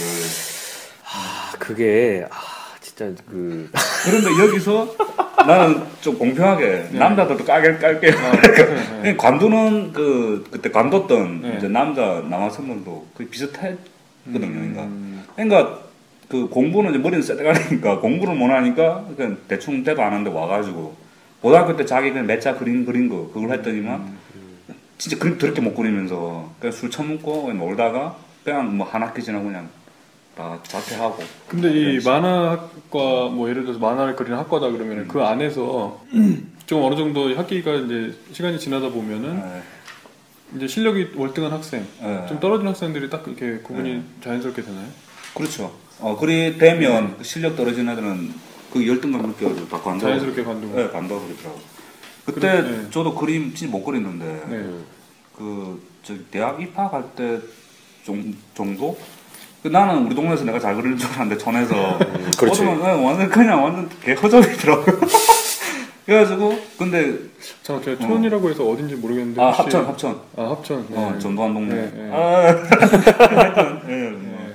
[1.57, 2.35] 아 그게 아
[2.81, 3.69] 진짜 그
[4.05, 4.95] 그런데 여기서
[5.45, 6.99] 나는 좀 공평하게 네.
[6.99, 8.13] 남자들도 깔게 깔게요.
[9.03, 9.15] 네.
[9.15, 11.55] 관두는 그 그때 관뒀던 네.
[11.57, 13.77] 이제 남자 남학생들도 거의 비슷했거든요.
[14.25, 15.79] 그러니까 음, 그러니까
[16.29, 20.95] 그 공부는 이제 머리는 세대가니까 공부를 못 하니까 그냥 대충 때도 안 하는데 와가지고
[21.41, 24.17] 고등학교 때 자기 그냥 몇자 그림 그린 거 그걸 했더니만
[24.97, 29.45] 진짜 그림 더럽게 못 그리면서 그냥 술 처먹고 그냥 놀다가 그냥 뭐 한 학기 지나고
[29.45, 29.69] 그냥
[30.37, 31.99] 다 자퇴하고 근데 이.
[32.05, 35.99] 만화학과 뭐 예를 들어서 만화를 그리는 학과다 그러면 그 안에서
[36.67, 39.61] 좀 어느 정도 학기가 이제 시간이 지나다 보면은 네.
[40.55, 42.25] 이제 실력이 월등한 학생, 네.
[42.29, 44.87] 좀 떨어진 학생들이 딱 이렇게 구분이 자연스럽게 되나요?
[45.33, 45.73] 그렇죠.
[45.99, 48.33] 어, 그리 되면 그 실력 떨어진 애들은
[48.71, 50.05] 그 열등감 느껴가지고 다 관둬.
[50.05, 50.75] 자연스럽게 관두고.
[50.75, 51.59] 네, 관둬 그러더라고.
[52.25, 52.89] 그때 그래, 네.
[52.91, 54.69] 저도 그림 진짜 못 그리는데 네.
[55.35, 57.39] 그저 대학 입학할 때
[58.05, 58.97] 정, 정도?
[59.63, 61.97] 그 나는 우리 동네에서 내가 잘 그리는 줄 알았는데 전에서
[62.37, 62.61] 그렇지.
[62.63, 64.83] 어쩌면, 네, 완전 그냥 완전 개 허접이더라고.
[66.05, 67.17] 그래가지고 근데
[67.63, 71.19] 잠깐 제가 촌이라고 해서 어딘지 모르겠는데 아 혹시- 합천 합천 아 합천 어 네.
[71.19, 72.09] 전두환 동네 네, 네.
[72.13, 72.45] 아
[73.27, 74.21] 하여튼 예, 뭐.
[74.21, 74.53] 네.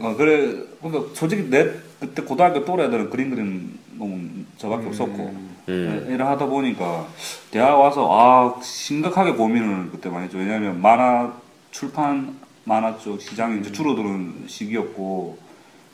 [0.00, 1.68] 어 그래 그러니까 솔직히 내
[2.00, 4.18] 그때 고등학교 또래 애들은 그림 그림 너무
[4.56, 5.34] 저밖에 없었고
[5.68, 6.06] 음.
[6.08, 7.06] 예, 이래 하다 보니까
[7.50, 11.34] 대학 와서 아 심각하게 고민을 그때 많이 했죠 왜냐하면 만화
[11.70, 12.34] 출판
[12.68, 15.38] 만화 쪽 시장이 이제 줄어드는 시기였고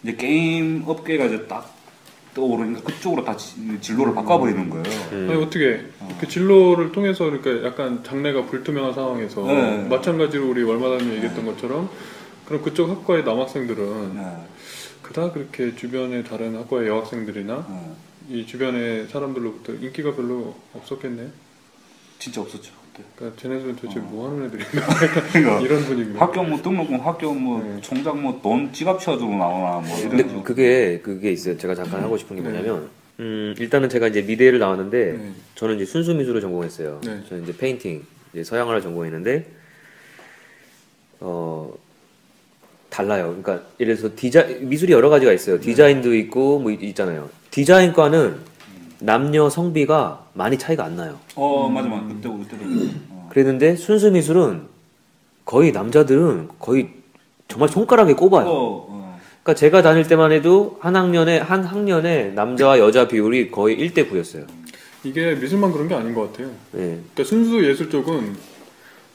[0.03, 1.73] 이제 게임 업계가 이제 딱
[2.35, 4.85] 떠오르니까 그쪽으로 다 지- 진로를 바꿔버리는 거예요.
[5.13, 5.29] 음.
[5.31, 5.85] 아니 어떻게
[6.21, 9.85] 그 진로를 통해서 그러니까 약간 장래가 불투명한 상황에서 네.
[9.89, 11.89] 마찬가지로 우리 월마담이 얘기했던 것처럼
[12.45, 14.37] 그럼 그쪽 학과의 남학생들은 네.
[15.03, 18.37] 그다 그렇게 주변의 다른 학과의 여학생들이나 네.
[18.37, 21.29] 이 주변의 사람들로부터 인기가 별로 없었겠네.
[22.19, 23.03] 진짜 없었죠 그 때.
[23.17, 24.03] 그러니까 쟤네들은 도대체 어.
[24.03, 24.63] 뭐 하는 애들이
[25.33, 26.17] 그러니까 이런 분위기.
[26.19, 27.81] 학교 뭐 등록금 학교 뭐 네.
[27.81, 30.43] 총장 뭐 돈 지갑 채워주고 나오나 뭐 이런 근데.
[30.43, 31.57] 그게 그게 있어요.
[31.59, 32.49] 제가 잠깐 하고 싶은 게 네.
[32.51, 32.89] 뭐냐면
[33.21, 35.33] 음, 일단은 제가 이제 미대를 나왔는데 네.
[35.55, 37.01] 저는 이제 순수 미술을 전공했어요.
[37.05, 37.23] 네.
[37.29, 39.47] 저는 이제 painting, 이제 서양화를 전공했는데
[41.21, 41.73] 어
[42.91, 43.37] 달라요.
[43.43, 45.61] 그러니까 예를 들어서 디자 미술이 여러 가지가 있어요.
[45.61, 47.29] 디자인도 있고 뭐 있- 있잖아요.
[47.51, 48.54] 디자인과는
[49.05, 51.19] 남녀 성비가 많이 차이가 안 나요.
[51.37, 52.65] 어 맞아 맞아 그때 그때도
[53.11, 53.29] 어.
[53.31, 54.63] 그랬는데 순수 미술은
[55.45, 56.89] 거의 남자들은 거의
[57.47, 58.47] 정말 손가락에 꼽아요.
[58.47, 59.21] 어, 어.
[59.43, 64.47] 그러니까 제가 다닐 때만 해도 한 학년에 한 학년에 남자와 여자 비율이 거의 1대 9였어요.
[65.05, 66.49] 이게 미술만 그런 게 아닌 것 같아요.
[66.75, 66.79] 예.
[66.79, 68.35] 그러니까 순수 예술 쪽은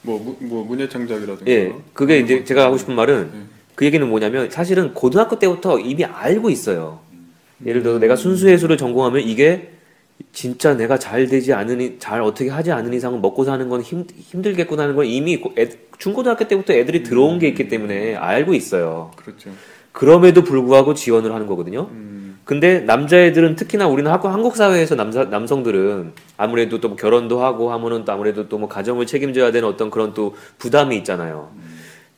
[0.04, 1.74] 뭐, 무, 뭐 문예 창작이라든가 예.
[1.94, 3.40] 그게 이제 제가 하고 싶은 말은 예.
[3.74, 7.00] 그 얘기는 뭐냐면 사실은 고등학교 때부터 이미 알고 있어요.
[7.66, 9.79] 예를 들어 내가 순수 예술을 전공하면 이게
[10.32, 14.84] 진짜 내가 잘 되지 않으니 잘 어떻게 하지 않은 이상은 먹고 사는 건 힘, 힘들겠구나
[14.84, 19.12] 하는 건 이미 고- 애- 중고등학교 때부터 애들이 들어온 게 있기 때문에 알고 있어요.
[19.16, 19.50] 그렇죠.
[19.92, 21.88] 그럼에도 불구하고 지원을 하는 거거든요.
[21.92, 27.72] 음, 근데 남자애들은 특히나 우리는 학- 한국 사회에서 남사, 남성들은 아무래도 또 뭐 결혼도 하고
[27.72, 31.52] 하면은 또 아무래도 또 뭐 가정을 책임져야 되는 어떤 그런 또 부담이 있잖아요.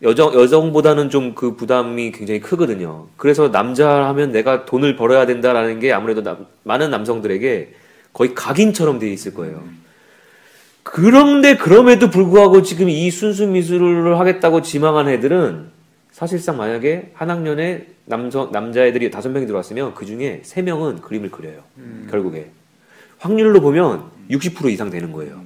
[0.04, 3.08] 여정 여성보다는 좀 그 부담이 굉장히 크거든요.
[3.18, 7.74] 그래서 남자 하면 내가 돈을 벌어야 된다라는 게 아무래도 남- 많은 남성들에게
[8.14, 9.64] 거의 각인처럼 돼 있을 거예요.
[10.84, 15.70] 그런데 그럼에도 불구하고 지금 이 순수 미술을 하겠다고 지망한 애들은
[16.12, 21.62] 사실상 만약에 한 학년에 남성 남자애들이 다섯 명이 들어왔으면 그 중에 세 명은 그림을 그려요.
[22.10, 22.50] 결국에
[23.20, 25.42] 확률로 보면 60% 이상 되는 거예요.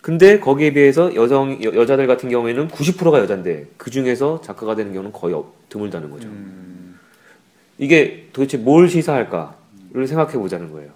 [0.00, 5.12] 근데 거기에 비해서 여성 여, 여자들 같은 경우에는 90%가 여잔데 그 중에서 작가가 되는 경우는
[5.12, 6.28] 거의 없- 드물다는 거죠.
[6.28, 6.98] 음,
[7.78, 10.90] 이게 도대체 뭘 시사할까를 생각해 보자는 거예요.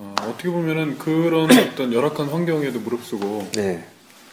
[0.00, 3.84] 아, 어떻게 보면은 그런 어떤 열악한 환경에도 무릅쓰고 네.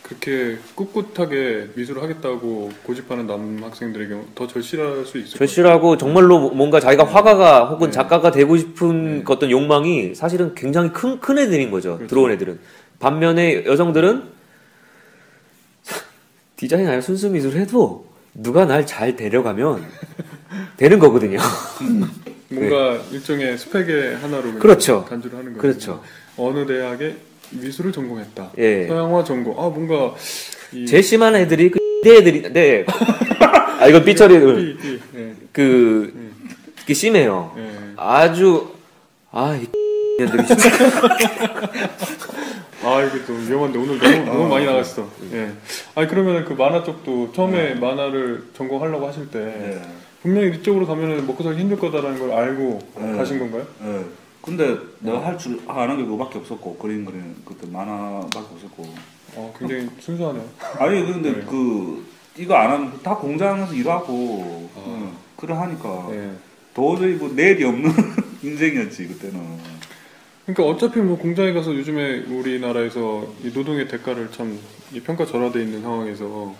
[0.01, 6.51] 그렇게 꿋꿋하게 미술을 하겠다고 고집하는 남학생들의 경우 더 절실할 수 있을 것 절실하고 정말로 뭐-
[6.51, 7.91] 뭔가 자기가 화가가 혹은 네.
[7.91, 9.23] 작가가 되고 싶은 네.
[9.25, 11.95] 그 어떤 욕망이 사실은 굉장히 큰, 큰 애들인 거죠.
[11.97, 12.07] 그렇죠.
[12.07, 12.59] 들어온 애들은.
[12.99, 14.23] 반면에 여성들은
[16.55, 19.85] 디자인 아니면 순수 미술을 해도 누가 날 잘 데려가면
[20.77, 21.37] 되는 거거든요.
[22.49, 24.59] 뭔가 일종의 스펙의 하나로 네.
[24.59, 25.05] 그렇죠.
[25.05, 25.61] 간주를 하는 거예요.
[25.61, 26.01] 그렇죠.
[26.37, 27.15] 어느 대학에
[27.51, 28.51] 미술을 전공했다.
[28.57, 28.87] 예.
[28.87, 29.53] 서양화 전공.
[29.59, 30.13] 아 뭔가
[30.71, 32.85] 이 제일 심한 애들이 그 애들이 네.
[33.79, 34.99] 아 이건 삐처리 삐, 삐.
[35.15, 35.33] 예.
[35.51, 36.13] 그
[36.79, 37.53] 그게 심해요.
[37.57, 37.69] 예.
[37.97, 38.71] 아주
[39.31, 39.65] 아이
[40.19, 40.69] 년들이 진짜
[42.83, 45.09] 아 이게 또 위험한데 오늘 너무 너무 많이 나갔어.
[45.33, 45.51] 예.
[45.95, 49.81] 아니 그러면 그 만화 쪽도 처음에 만화를 전공하려고 하실 때 예.
[50.27, 53.15] 분명히 이쪽으로 가면은 먹고 살기 힘들 거다라는 걸 알고 네.
[53.15, 53.65] 가신 건가요?
[53.85, 54.03] 예.
[54.41, 58.83] 근데 내가 할 줄 아는 게 그거밖에 없었고 그림 그리는 그때 만화밖에 없었고
[59.35, 60.43] 어 굉장히 순수하네요.
[60.79, 61.45] 아니 근데 네.
[61.49, 62.05] 그
[62.37, 64.83] 이거 안 하면 다 공장에서 일하고 아.
[64.87, 66.31] 응, 그래 하니까 예.
[66.73, 67.89] 도저히 뭐 내일이 없는
[68.43, 69.41] 인생이었지 그때는
[70.45, 74.57] 그러니까 어차피 뭐 공장에 가서 요즘에 우리나라에서 이 노동의 대가를 참이
[75.05, 76.53] 평가절하돼 있는 상황에서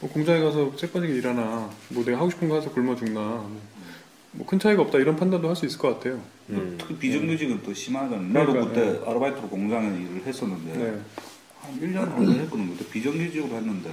[0.00, 3.20] 뭐 공장에 가서 쎄빠지게 일하나 뭐 내가 하고 싶은 거 해서 굶어 죽나
[4.32, 6.20] 뭐 큰 차이가 없다 이런 판단도 할 수 있을 것 같아요.
[6.50, 6.76] 음.
[6.78, 11.00] 특히 비정규직은 또 심하잖아 나도 그러니까, 그때 아르바이트로 공장에 일을 했었는데 네.
[11.60, 13.90] 한 1년 정도 했거든 그때 비정규직으로 했는데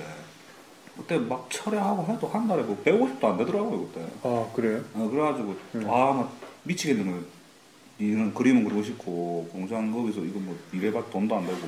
[0.97, 4.81] 그때 막 철회하고 해도 한 달에 뭐 150도 안 되더라고요 그때 아 그래요?
[4.95, 5.89] 어, 그래가지고 음.
[5.89, 7.21] 아막 미치겠는 거예요
[7.99, 11.59] 이런 그림은 그리고 싶고 공장 거기서 이거 뭐 일해봤 돈도 안 되고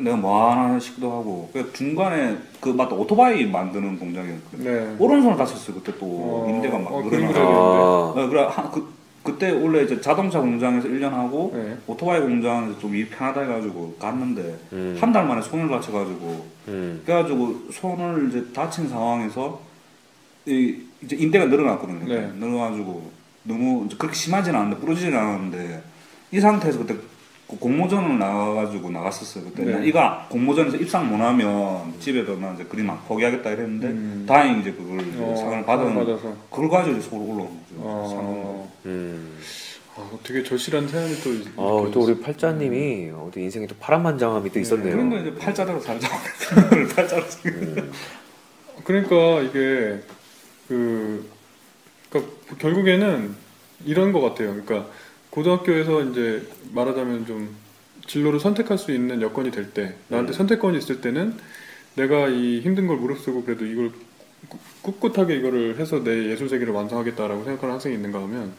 [0.00, 4.96] 내가 뭐 하나 싶기도 하고 그 중간에 그 맞다 오토바이 만드는 공장이었거든요 네.
[4.98, 8.92] 오른손을 다쳤어요 그때 또 어, 인대가 막 어, 늘어나고 아, 어, 그래 한, 그,
[9.22, 11.76] 그때 원래 이제 자동차 공장에서 1년 하고 네.
[11.86, 14.96] 오토바이 공장에서 좀 일 편하다 해가지고 갔는데 음.
[15.00, 17.02] 한달 만에 손을 다쳐가지고 음.
[17.04, 19.60] 그래가지고 손을 이제 다친 상황에서
[20.46, 22.06] 이 이제 인대가 늘어났거든요.
[22.06, 22.30] 네.
[22.38, 23.10] 늘어가지고
[23.42, 25.82] 너무 이제 그렇게 심하지는 않는데 부러지지는 않았는데
[26.32, 26.94] 이 상태에서 그때
[27.50, 29.44] 그 공모전을 나가가지고 나갔었어요.
[29.44, 29.72] 그때 네.
[29.72, 34.24] 난 이거 공모전에서 입상 못하면 집에도 나 이제 그림 막 포기하겠다 이랬는데 음.
[34.28, 36.32] 다행히 이제 그걸 이제 어, 상을 받은 받아서.
[36.48, 38.08] 그걸 가지고 이제 서울 올라온 거죠.
[38.08, 38.22] 상을.
[38.24, 39.38] 어, 음.
[39.96, 44.50] 아, 되게 절실한 사연이 또 있- 어, 이렇게 또 우리 팔자님이 어디 인생에 또 파란만장함이
[44.52, 44.92] 또 있었네요.
[44.92, 46.08] 그런 거 이제 팔자대로 살자.
[46.94, 47.90] 팔자로 지금.
[48.84, 49.98] 그러니까 이게
[50.68, 51.28] 그
[52.08, 53.34] 그러니까 결국에는
[53.84, 54.50] 이런 것 같아요.
[54.62, 54.88] 그러니까
[55.30, 57.54] 고등학교에서 이제 말하자면 좀
[58.06, 61.34] 진로를 선택할 수 있는 여건이 될 때, 나한테 선택권이 있을 때는
[61.94, 63.92] 내가 이 힘든 걸 무릅쓰고 그래도 이걸
[64.48, 68.52] 꾸- 꿋꿋하게 이거를 해서 내 예술 세계를 완성하겠다라고 생각하는 학생이 있는가 하면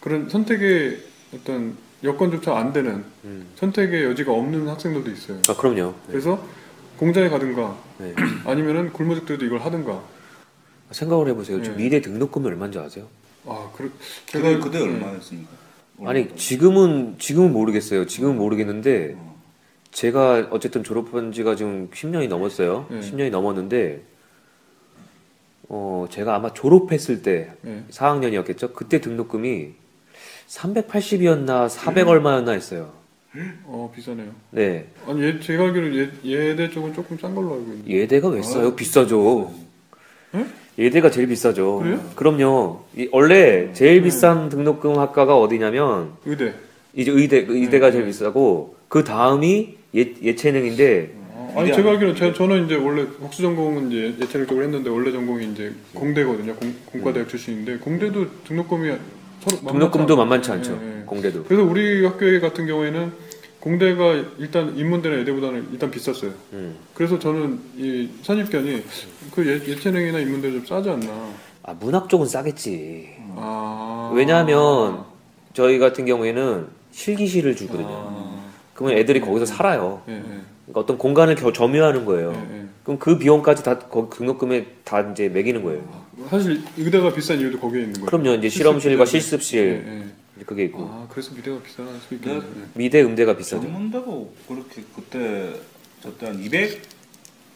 [0.00, 1.00] 그런 선택의
[1.34, 3.46] 어떤 여건조차 안 되는 음.
[3.56, 5.40] 선택의 여지가 없는 학생들도 있어요.
[5.48, 5.92] 아, 그럼요.
[5.92, 5.94] 네.
[6.08, 6.44] 그래서
[6.98, 8.14] 공장에 가든가 네.
[8.44, 10.02] 아니면은 굶어 죽더라도 이걸 하든가.
[10.90, 11.62] 생각을 해보세요.
[11.62, 11.84] 지금 네.
[11.84, 13.08] 미대 등록금이 얼마인지 아세요?
[13.46, 13.90] 아, 그
[14.30, 14.84] 그때 그때 네.
[14.84, 15.50] 얼마였습니까?
[16.04, 18.06] 아니 지금은 지금은 모르겠어요.
[18.06, 19.40] 지금은 모르겠는데 어.
[19.92, 22.86] 제가 어쨌든 졸업한 지가 지금 10년이 넘었어요.
[22.90, 23.00] 네.
[23.00, 24.02] 10년이 넘었는데
[25.68, 27.84] 어 제가 아마 졸업했을 때 네.
[27.90, 28.74] 4학년이었겠죠.
[28.74, 29.70] 그때 등록금이
[30.48, 32.92] 380이었나 400 얼마였나 했어요.
[33.64, 34.30] 어 비싸네요.
[34.50, 34.88] 네.
[35.06, 37.90] 아니 얘, 제가 알기로 얘, 얘대 쪽은 조금 싼 걸로 알고 있는데.
[37.90, 38.74] 예대가 왜 써요?
[38.76, 39.52] 비싸죠.
[40.34, 40.52] 응?
[40.82, 41.78] 예대가 제일 비싸죠.
[41.78, 42.00] 그래요?
[42.16, 42.80] 그럼요.
[42.96, 44.02] 이- 원래 제일 네.
[44.04, 46.54] 비싼 등록금 학과가 어디냐면 의대.
[46.94, 48.10] 이제 의대 의대가 네, 제일 네.
[48.10, 51.12] 비싸고 그 다음이 예 예체능인데
[51.54, 55.12] 아, 아니 제가 알기로 제, 저는 이제 원래 학수 전공은 이제 예체능 쪽으로 했는데 원래
[55.12, 56.54] 전공이 이제 공대거든요.
[56.56, 58.88] 공, 공과대학 출신인데 공대도 등록금이
[59.40, 60.78] 서로 만만치 등록금도 않- 만만치 않죠.
[60.82, 61.02] 예, 예.
[61.04, 61.44] 공대도.
[61.44, 63.12] 그래서 우리 학교 같은 경우에는
[63.62, 66.32] 공대가 일단 인문대나 예대보다는 일단 비쌌어요.
[66.52, 66.74] 음.
[66.94, 68.82] 그래서 저는 이 선입견이
[69.32, 71.30] 그 예, 예체능이나 인문대 좀 싸지 않나.
[71.62, 73.08] 아 문학 쪽은 싸겠지.
[73.36, 75.04] 아 왜냐하면
[75.54, 77.86] 저희 같은 경우에는 실기실을 주거든요.
[77.88, 80.02] 아, 그러면 애들이 거기서 살아요.
[80.08, 80.22] 예, 예.
[80.22, 82.32] 그러니까 어떤 공간을 겨, 점유하는 거예요.
[82.32, 82.64] 예, 예.
[82.82, 85.82] 그럼 그 비용까지 다 거기 등록금에 다 이제 매기는 거예요.
[86.28, 88.06] 사실 의대가 비싼 이유도 거기에 있는 거예요.
[88.06, 88.34] 그럼요.
[88.38, 89.38] 이제 실험실과 실습실.
[89.40, 90.04] 실습실 예, 예.
[90.36, 92.20] 이제 그게 있고 아 그래서 미대가 비싼 수.
[92.20, 92.36] 네.
[92.36, 92.40] 예.
[92.74, 93.62] 미대 음대가 비싸죠.
[93.62, 95.54] 전문대고 그렇게 그때
[96.02, 96.82] 저때 한 200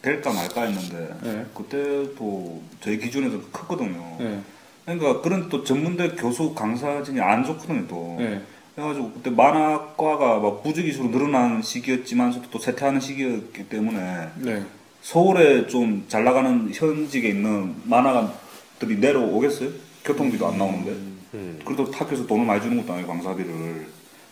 [0.01, 1.45] 될까 말까 했는데 네.
[1.55, 4.17] 그때도 저희 기준에서 컸거든요.
[4.21, 4.39] 예.
[4.85, 8.17] 그러니까 그런 또 전문대 교수 강사진이 안 좋거든요 또.
[8.19, 8.41] 예.
[8.75, 14.63] 그래가지고 그때 만화과가 막 부주기수로 늘어난 시기였지만서도 또 쇠퇴하는 시기였기 때문에 네.
[15.01, 19.69] 서울에 좀 잘 나가는 현직에 있는 만화가들이 내려오겠어요?
[20.05, 21.16] 교통비도 안 나오는데.
[21.33, 21.59] 음.
[21.65, 23.87] 그래도 학교에서 돈을 많이 주는 것도 아니고 강사비를.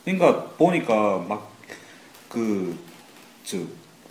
[0.05, 1.25] 그러니까 보니까
[2.29, 3.57] 막그저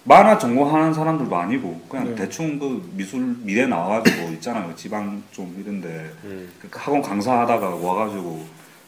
[0.06, 2.14] 만화 전공하는 사람들도 아니고 그냥 네.
[2.14, 6.50] 대충 그 미술 미대 나와가지고 있잖아요 지방 좀 이런데 음.
[6.60, 8.44] 그 학원 강사하다가 와가지고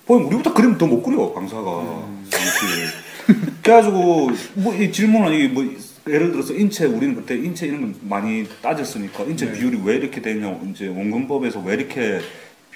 [0.07, 2.29] 보면 우리보다 그림 더 못 그려 강사가 음.
[3.63, 5.65] 그래가지고 뭐 이 질문은 이게 뭐
[6.09, 9.53] 예를 들어서 인체 우리는 그때 인체 이런 걸 많이 따졌으니까 인체 네.
[9.59, 12.21] 비율이 왜 이렇게 되냐 이제 원근법에서 왜 이렇게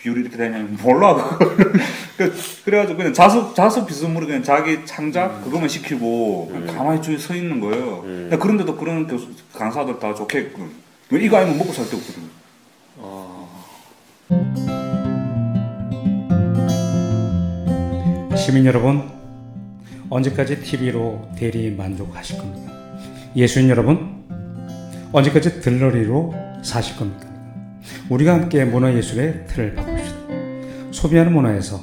[0.02, 1.38] 비율이 이렇게 되냐 몰라
[2.16, 2.34] 그-
[2.64, 8.00] 그래가지고 그냥 자수 자수 비스무리 그냥 자기 창작 그것만 시키고 그냥 가만히 쭉서 있는 거예요.
[8.04, 8.28] 음.
[8.30, 10.14] 근데 그런데도 그런 교수 강사들 다왜
[11.20, 12.22] 이거 아니면 먹고 살 데 없거든.
[13.02, 13.46] 아.
[18.36, 19.10] 시민 여러분,
[20.08, 22.72] 언제까지 TV로 대리 만족하실 겁니까?
[23.36, 24.24] 예수인 여러분,
[25.12, 27.28] 언제까지 들러리로 사실 겁니까?
[28.08, 30.18] 우리가 함께 문화예술의 틀을 바꿉시다.
[30.90, 31.80] 소비하는 문화에서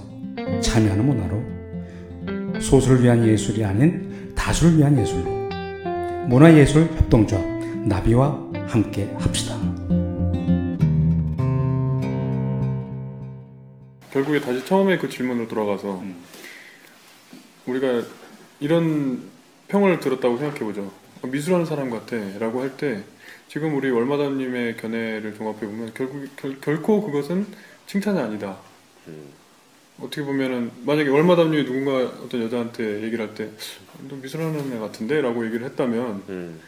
[0.62, 5.30] 참여하는 문화로 소수를 위한 예술이 아닌 다수를 위한 예술로
[6.28, 7.46] 문화예술 협동조합
[7.86, 8.38] 나비와
[8.68, 9.56] 함께 합시다.
[14.12, 16.16] 결국에 다시 처음에 그 질문으로 돌아가서 음.
[17.68, 18.04] 우리가
[18.60, 19.22] 이런
[19.68, 20.92] 평을 들었다고 생각해보죠.
[21.22, 23.04] 어, 미술하는 사람 같아 라고 할때
[23.48, 27.46] 지금 우리 월마담님의 견해를 종합해 보면 결국 결, 결코 그것은
[27.86, 28.58] 칭찬이 아니다.
[30.00, 33.50] 어떻게 보면은 만약에 월마담님이 누군가 어떤 여자한테 얘기를 할 때
[34.10, 36.60] 너 미술하는 애 같은데라고 얘기를 했다면 음.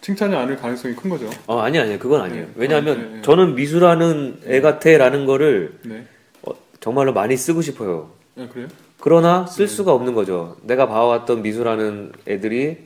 [0.00, 1.30] 칭찬이 아닐 가능성이 큰 거죠.
[1.46, 1.96] 어, 아니 아니요.
[2.00, 2.46] 그건 아니에요.
[2.46, 2.52] 네.
[2.56, 3.22] 왜냐하면 아, 네, 네.
[3.22, 6.06] 저는 미술하는 애 같아라는 거를 네.
[6.42, 8.10] 어, 정말로 많이 쓰고 싶어요.
[8.36, 8.66] 아, 그래요?
[8.98, 9.52] 그러나 네.
[9.52, 10.56] 쓸 수가 없는 거죠.
[10.62, 12.78] 내가 봐왔던 미술하는 애들이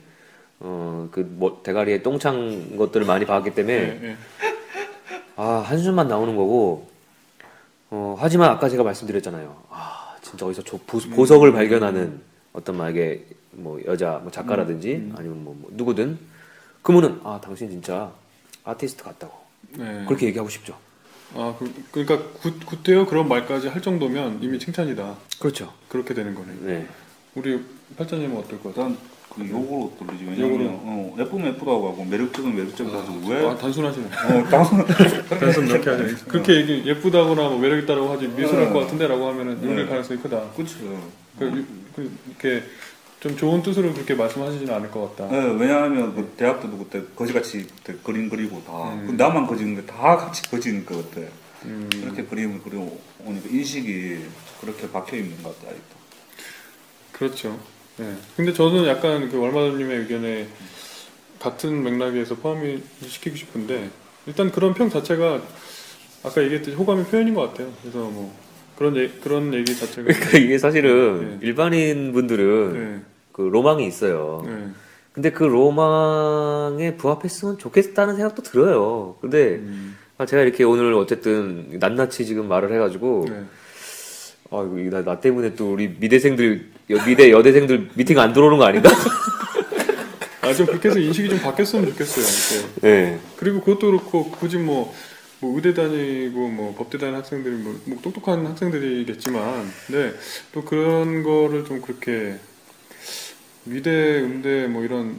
[0.61, 3.99] 어그뭐 대가리에 똥찬 것들을 많이 봤기 때문에 네.
[4.01, 4.17] 네.
[5.37, 6.89] 아 한숨만 나오는 거고
[7.91, 9.55] 어 하지만 아까 제가 말씀드렸잖아요.
[9.71, 11.11] 아 진짜 어디서 조- 보, 음.
[11.11, 12.21] 보석을 발견하는
[12.53, 16.19] 어떤 만약에 뭐 여자 뭐 작가라든지 아니면 뭐, 뭐 누구든
[16.83, 18.11] 그러면은 아 당신 진짜
[18.65, 19.35] 아티스트 같다고
[19.77, 20.05] 네.
[20.07, 20.77] 그렇게 얘기하고 싶죠.
[21.35, 25.17] 아, 그, 그러니까 굿, 굿대요 그런 말까지 할 정도면 이미 칭찬이다.
[25.41, 25.73] 그렇죠.
[25.89, 26.53] 그렇게 되는 거네.
[26.61, 26.87] 네.
[27.35, 27.63] 우리
[27.97, 28.97] 팔자님은 어떨 것 같아요?
[29.37, 30.71] 그 욕으로 들리지 왜냐면 욕으로?
[30.83, 34.07] 어, 예쁘면 예쁘다고 하고 매력적은 매력적이라고 하고 왜 아, 단순하시네.
[34.07, 34.87] 어, 당선
[35.39, 36.25] 단순 이렇게 하죠.
[36.27, 38.73] 그렇게 얘기 예쁘다거나 뭐 매력 있다고 하지 미술할 네.
[38.73, 39.85] 것 같은데라고 하면은 네.
[39.87, 40.51] 가능성이 크다.
[40.57, 40.77] 그렇죠.
[41.39, 41.65] 그, 유-
[41.95, 42.65] 그, 이렇게
[43.21, 45.31] 좀 좋은 뜻으로 그렇게 말씀하시지는 않을 것 같다.
[45.31, 49.07] 네, 왜냐하면 그 대학 때도 그때 거지같이 그때 그림 그리고 다 음.
[49.07, 51.29] 그 나만 거지는데 다 같이 거지니까 그때
[51.65, 54.19] 음, 그렇게 그림을 그리고 오니까 인식이
[54.61, 55.97] 그렇게 박혀 있는 것 같다 아직도.
[57.13, 57.59] 그렇죠.
[57.99, 58.15] 네.
[58.37, 60.47] 근데 저는 약간 그 월마담님의 의견에
[61.39, 63.91] 같은 맥락에서 포함이 시키고 싶은데
[64.27, 65.41] 일단 그런 평 자체가
[66.23, 67.73] 아까 얘기했듯이 호감의 표현인 것 같아요.
[67.81, 68.35] 그래서 뭐
[68.77, 71.47] 그런 얘 그런 얘기 자체가 그러니까 이게 사실은 네.
[71.47, 73.01] 일반인 분들은 네.
[73.33, 74.43] 그 로망이 있어요.
[74.45, 74.69] 네.
[75.13, 79.17] 근데 그 로망에 부합했으면 좋겠다는 생각도 들어요.
[79.23, 83.45] 근데 음, 아, 제가 이렇게 오늘 어쨌든 낱낱이 지금 말을 해가지고 네.
[84.51, 88.65] 아 이거 나, 나 때문에 또 우리 미대생들 여- 미대 여대생들 미팅 안 들어오는 거
[88.65, 88.91] 아닌가?
[90.43, 92.25] 아, 좀 그렇게 해서 인식이 좀 바뀌었으면 좋겠어요.
[92.63, 92.81] 이렇게.
[92.81, 93.21] 네.
[93.37, 94.95] 그리고 그것도 그렇고 굳이 뭐,
[95.41, 100.15] 뭐 의대 다니고 뭐 법대 다니는 학생들이 뭐, 뭐 똑똑한 학생들이겠지만, 근데
[100.53, 102.37] 또 그런 거를 좀 그렇게
[103.65, 105.19] 미대, 음대 뭐 이런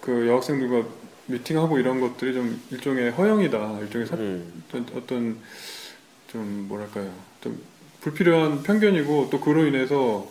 [0.00, 0.88] 그 여학생들과
[1.26, 4.64] 미팅하고 이런 것들이 좀 일종의 허영이다, 일종의 사, 음.
[4.96, 5.36] 어떤
[6.26, 7.08] 좀 뭐랄까요,
[7.40, 7.60] 좀
[8.00, 10.26] 불필요한 편견이고 또 그로 인해서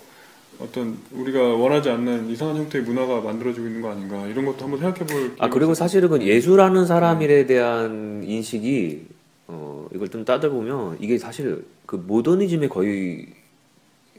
[0.59, 5.35] 어떤 우리가 원하지 않는 이상한 형태의 문화가 만들어지고 있는 거 아닌가 이런 것도 한번 생각해볼
[5.39, 9.05] 아 그리고 사실은 그 예술하는 사람일에 대한 인식이
[9.47, 13.27] 어 이걸 좀 따져 보면 이게 사실 그 모더니즘의 거의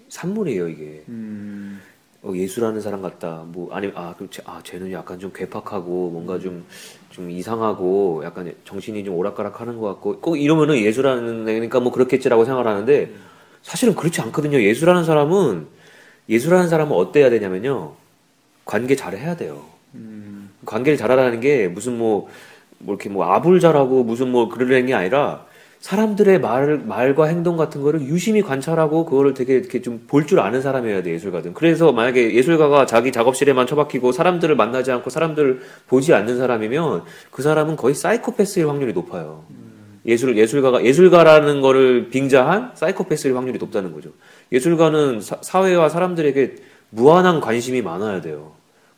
[0.08, 1.04] 산물이에요 이게.
[1.08, 1.80] 음,
[2.22, 3.44] 어, 예술하는 사람 같다.
[3.46, 9.14] 뭐 아니 아 그렇지 아 쟤는 약간 좀 괴팍하고 뭔가 좀좀 이상하고 약간 정신이 좀
[9.14, 13.14] 오락가락하는 것 같고 꼭 이러면은 예술하는 애니까 뭐 그렇겠지라고 생각을 하는데
[13.62, 14.60] 사실은 그렇지 않거든요.
[14.60, 15.79] 예술하는 사람은
[16.30, 17.92] 예술하는 사람은 어때야 되냐면요
[18.64, 19.64] 관계 잘 해야 돼요
[19.94, 22.28] 음, 관계를 잘하라는 게 무슨 뭐,
[22.78, 25.44] 뭐 이렇게 뭐 아불 잘하고 무슨 뭐 그러는 게 아니라
[25.80, 30.60] 사람들의 말, 말과 행동 같은 거를 유심히 관찰하고 그거를 되게 이렇게 좀 볼 줄 아는
[30.60, 31.54] 사람이어야 돼, 예술가든.
[31.54, 37.76] 그래서 만약에 예술가가 자기 작업실에만 처박히고 사람들을 만나지 않고 사람들을 보지 않는 사람이면 그 사람은
[37.76, 39.44] 거의 사이코패스일 확률이 높아요.
[40.04, 44.10] 예술, 예술가가, 예술가라는 거를 빙자한 사이코패스일 확률이 높다는 거죠.
[44.52, 46.56] 예술가는 사, 사회와 사람들에게
[46.90, 48.52] 무한한 관심이 많아야 돼요.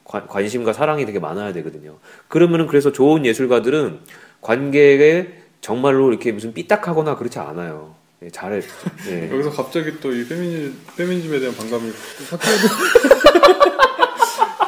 [0.04, 1.96] 관- 관심과 사랑이 되게 많아야 되거든요.
[2.28, 3.98] 그러면은 그래서 좋은 예술가들은
[4.40, 5.28] 관계에
[5.60, 7.94] 정말로 이렇게 무슨 삐딱하거나 그렇지 않아요.
[8.22, 8.60] 예, 잘해.
[9.08, 9.30] 예.
[9.32, 11.90] 여기서 갑자기 또 이 페미니, 페미니즘에 대한 반감이
[12.28, 12.68] 삭혀도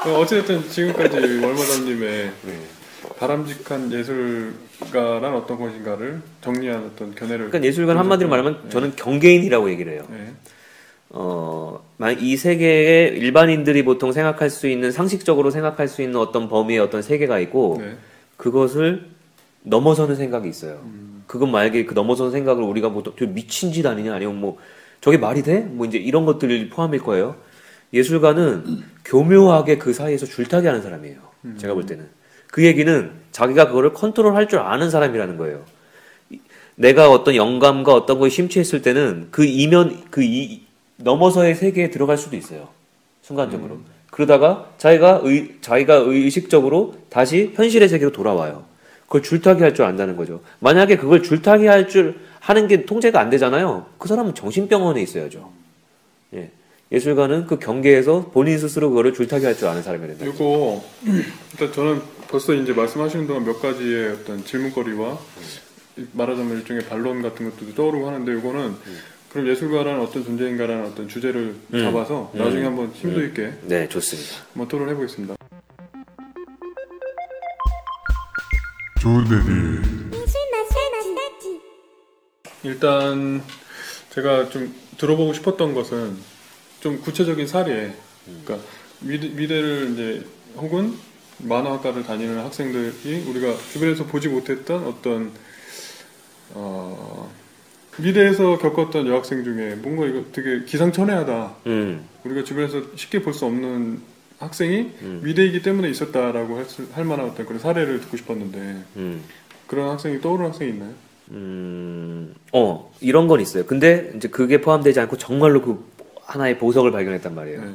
[0.21, 2.61] 어쨌든 지금까지 월마담님의 네.
[3.19, 8.69] 바람직한 예술가란 어떤 것인가를 정리한 어떤 견해를 그러니까 예술가는 한마디로 말하면 네.
[8.71, 10.05] 저는 경계인이라고 얘기를 해요.
[10.11, 10.33] 네.
[11.17, 16.81] 어, 만약 이 세계에 일반인들이 보통 생각할 수 있는 상식적으로 생각할 수 있는 어떤 범위의
[16.81, 17.97] 어떤 세계가 있고 네.
[18.37, 19.07] 그것을
[19.63, 20.81] 넘어서는 생각이 있어요.
[20.83, 21.23] 음.
[21.29, 24.59] 그건 만약에 그 넘어서는 생각을 우리가 뭐저 미친 짓 아니냐 아니면 뭐
[25.01, 25.61] 저게 말이 돼?
[25.61, 27.37] 뭐 이제 이런 것들이 포함일 거예요.
[27.93, 31.19] 예술가는 교묘하게 그 사이에서 줄타기 하는 사람이에요.
[31.59, 32.09] 제가 볼 때는.
[32.49, 35.65] 그 얘기는 자기가 그거를 컨트롤 할 줄 아는 사람이라는 거예요.
[36.31, 36.41] 이-
[36.75, 40.63] 내가 어떤 영감과 어떤 거에 심취했을 때는 그 이면, 그 이,
[40.97, 42.69] 넘어서의 세계에 들어갈 수도 있어요.
[43.23, 43.79] 순간적으로.
[44.11, 48.65] 그러다가 자기가 의, 자기가 의식적으로 다시 현실의 세계로 돌아와요.
[49.07, 50.41] 그걸 줄타기 할 줄 안다는 거죠.
[50.61, 53.87] 만약에 그걸 줄타기 할 줄 하는 게 통제가 안 되잖아요.
[53.99, 55.51] 그 사람은 정신병원에 있어야죠.
[56.35, 56.51] 예.
[56.93, 60.27] 예술가는 그 경계에서 본인 스스로 그거를 줄타기 할 줄 아는 사람이 된다.
[60.27, 60.85] 이거
[61.53, 65.19] 일단 저는 벌써 이제 말씀하시는 동안 몇 가지의 어떤 질문거리와
[66.13, 68.75] 말하자면 일종의 반론 같은 것도 떠오르고 하는데 이거는
[69.35, 71.83] 그럼 예술가라는 어떤 존재인가라는 어떤 주제를 음.
[71.83, 72.39] 잡아서 음.
[72.39, 73.27] 나중에 한번 심도 음.
[73.27, 74.45] 있게 네, 좋습니다.
[74.53, 75.35] 한번 토론해 보겠습니다.
[82.63, 83.43] 일단
[84.11, 86.17] 제가 좀 들어보고 싶었던 것은
[86.81, 87.93] 좀 구체적인 사례,
[88.25, 88.59] 그러니까
[89.01, 90.25] 미대, 미대 를 이제
[90.57, 90.97] 혹은
[91.39, 95.33] 만화학과를 다니는 학생들이 우리가 주변에서 보지 못했던 어떤
[96.51, 97.31] 어,
[97.99, 101.55] 미대에서 겪었던 여학생 중에 뭔가 이거 되게 기상천외하다.
[101.67, 104.01] 음, 우리가 주변에서 쉽게 볼 수 없는
[104.39, 105.21] 학생이 음.
[105.25, 108.59] 미대이기 때문에 있었다라고 할, 수- 할 만한 어떤 그런 사례를 듣고 싶었는데
[108.97, 109.23] 음.
[109.67, 110.93] 그런 학생이 떠오르는 학생이 있나요?
[111.31, 113.65] 음, 어, 이런 건 있어요.
[113.65, 115.85] 근데 이제 그게 포함되지 않고 정말로 그
[116.23, 117.65] 하나의 보석을 발견했단 말이에요.
[117.65, 117.71] 네.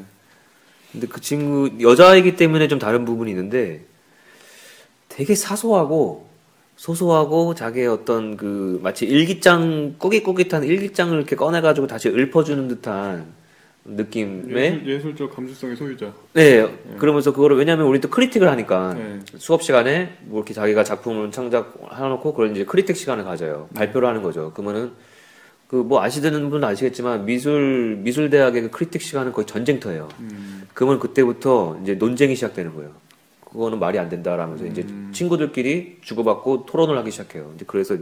[0.91, 3.82] 근데 그 친구, 여자이기 때문에 좀 다른 부분이 있는데
[5.07, 6.28] 되게 사소하고
[6.80, 13.25] 소소하고 자기의 어떤 그 마치 일기장, 꾸깃꾸깃한 일기장을 이렇게 꺼내가지고 다시 읊어주는 듯한
[13.84, 16.13] 느낌의 예술, 예술적 감수성의 소유자.
[16.34, 16.65] 네,
[16.97, 19.19] 그러면서 그거를 왜냐하면 우리 또 크리틱을 하니까 네.
[19.38, 23.67] 수업 시간에 뭐 이렇게 자기가 작품을 창작해놓고 그걸 이제 크리틱 시간을 가져요.
[23.73, 24.53] 발표를 하는 거죠.
[24.53, 24.91] 그러면은
[25.67, 30.07] 그 뭐 아시는 분은 아시겠지만 미술 미술 대학의 그 크리틱 시간은 거의 전쟁터예요.
[30.19, 32.91] 음, 그러면 그때부터 이제 논쟁이 시작되는 거예요.
[33.51, 35.11] 그거는 말이 안 된다라면서 이제 음.
[35.13, 37.51] 친구들끼리 주고받고 토론을 하기 시작해요.
[37.55, 37.97] 이제 그래서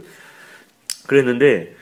[1.06, 1.74] 그랬는데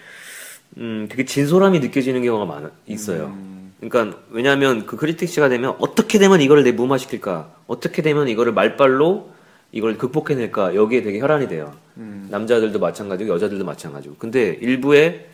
[0.79, 3.27] 음 되게 진솔함이 느껴지는 경우가 많아 있어요.
[3.27, 8.53] 음, 그러니까 왜냐하면 그 크리틱 시가 되면 어떻게 되면 이거를 내 무마시킬까 어떻게 되면 이거를
[8.53, 9.31] 말빨로
[9.73, 15.27] 이걸 극복해낼까 여기에 되게 혈안이 돼요 음, 남자들도 마찬가지고 여자들도 마찬가지고 근데 일부의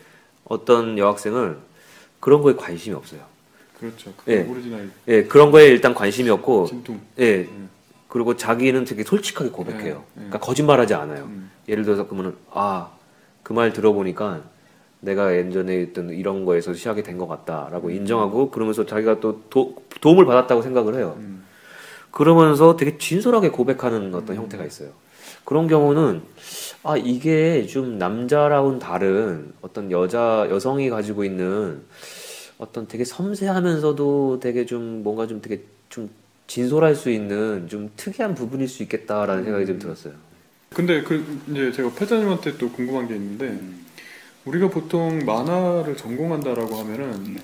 [0.43, 1.57] 어떤 여학생은
[2.19, 3.21] 그런 거에 관심이 없어요
[3.79, 4.13] 그렇죠.
[4.27, 4.41] 예.
[4.41, 6.99] 오리지널 예 그런 거에 일단 관심이 없고 진통.
[7.19, 7.69] 예 음.
[8.13, 10.01] 그리고 자기는 되게 솔직하게 고백해요 네, 네.
[10.13, 14.43] 그러니까 거짓말하지 않아요 음, 예를 들어서 그러면은 아그 말 들어보니까
[14.99, 20.25] 내가 예전에 있던 이런 거에서 시작이 된 것 같다라고 인정하고 그러면서 자기가 또 도, 도움을
[20.27, 21.15] 받았다고 생각을 해요.
[21.17, 21.43] 음,
[22.11, 24.89] 그러면서 되게 진솔하게 고백하는 어떤 형태가 있어요.
[25.43, 26.21] 그런 경우는
[26.83, 31.81] 아 이게 좀 남자랑은 다른 어떤 여자 여성이 가지고 있는
[32.59, 36.09] 어떤 되게 섬세하면서도 되게 좀 뭔가 좀 되게 좀
[36.47, 40.13] 진솔할 수 있는 좀 특이한 부분일 수 있겠다라는 생각이 좀 들었어요.
[40.73, 43.57] 근데 그 이제 제가 패자님한테 또 궁금한 게 있는데
[44.45, 47.37] 우리가 보통 만화를 전공한다라고 하면은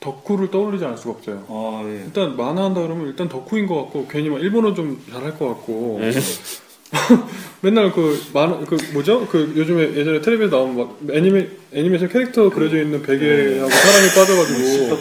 [0.00, 1.44] 덕후를 떠올리지 않을 수가 없어요.
[1.48, 2.04] 어, 예.
[2.04, 6.00] 일단 만화 한다 그러면 일단 덕후인 것 같고 괜히 막 일본어 좀 잘할 것 같고.
[7.62, 9.26] 맨날 그 만화 그 뭐죠?
[9.26, 14.96] 그 요즘에 예전에 텔레비에 나오는 막 애니메 애니메이션 캐릭터 그려져 있는 베개하고 사람이 빠져가지고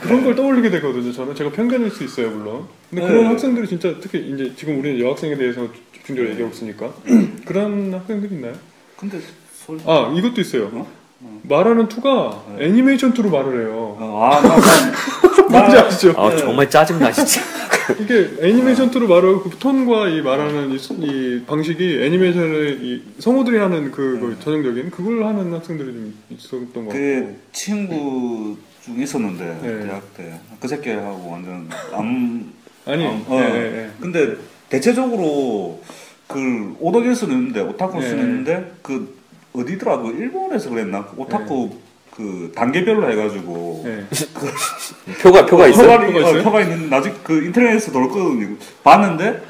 [0.00, 1.34] 그런 걸 떠올리게 되거든요 저는.
[1.34, 2.66] 제가 편견일 수 있어요 물론.
[2.90, 3.28] 근데 그런 네.
[3.28, 6.92] 학생들이 진짜 특히 이제 지금 우리는 여학생에 대해서 집중적으로 얘기하고 있으니까.
[7.44, 8.54] 그런 학생들 있나요?
[8.96, 9.18] 근데
[9.54, 9.78] 솔...
[9.86, 10.70] 아 이것도 있어요.
[10.72, 10.98] 어?
[11.42, 13.96] 말하는 투가 애니메이션 투로 말을 해요.
[13.98, 16.14] 어, 아, 나, 나, 뭔지 아시죠?
[16.16, 17.40] 아 정말 짜증나 진짜.
[18.00, 23.56] 이게 애니메이션 투로 말하고 그 톤과 이 말하는 이, 수- 이 방식이 애니메이션의 이 성우들이
[23.56, 26.92] 하는 그, 그 전형적인 그걸 하는 학생들이 좀 있었던 것 같고.
[26.92, 28.56] 그 친구
[28.88, 29.86] 중 있었는데 네.
[29.86, 32.52] 대학 때 그 새끼하고 완전 안
[32.86, 33.40] 아니 어, 예, 어.
[33.54, 33.90] 예, 예.
[34.00, 34.34] 근데
[34.70, 35.80] 대체적으로
[36.26, 38.22] 그 오덕일 수는 있는데 오타쿠 수는 네.
[38.22, 39.16] 있는데 그
[39.52, 41.76] 어디더라 그 일본에서 그랬나 그 오타쿠
[42.16, 44.04] 그 단계별로 해가지고 예.
[45.22, 45.82] 표가 표가 있어.
[45.82, 46.40] 표가, 표가 있어요?
[46.40, 49.42] 어, 표가 있는 나중에 그 인터넷에서 돌거든요 봤는데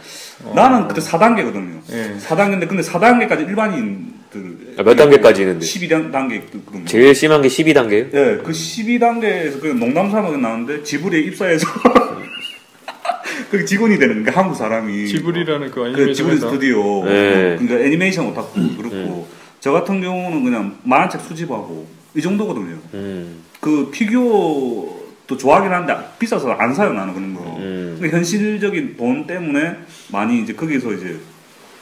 [0.54, 2.16] 나는 그때 4단계거든요 예.
[2.18, 5.64] 4단계인데 근데 4단계까지 일반인 들 아, 몇 단계까지 있는데?
[5.64, 8.14] 12단계 그거든요 제일 심한 게 12단계예요?
[8.14, 11.66] 예, 그 12단계에서 그 농담 삼아서 나왔는데 지브리에 입사해서
[13.50, 17.56] 그 직원이 되는 게 한국 사람이 지브리라는 그그 애니메이션 지브리 회사 스튜디오 네.
[17.58, 19.28] 그러니까 애니메이션 오타쿠 그렇고
[19.60, 22.78] 저 같은 경우는 그냥 만화 책 수집하고 이 정도거든요.
[22.94, 27.56] 음, 그 피규어도 좋아하긴 한데 비싸서 안 사요 나는 그런 거.
[27.58, 27.96] 음.
[28.00, 29.76] 근데 현실적인 돈 때문에
[30.12, 31.16] 많이 이제 거기서 이제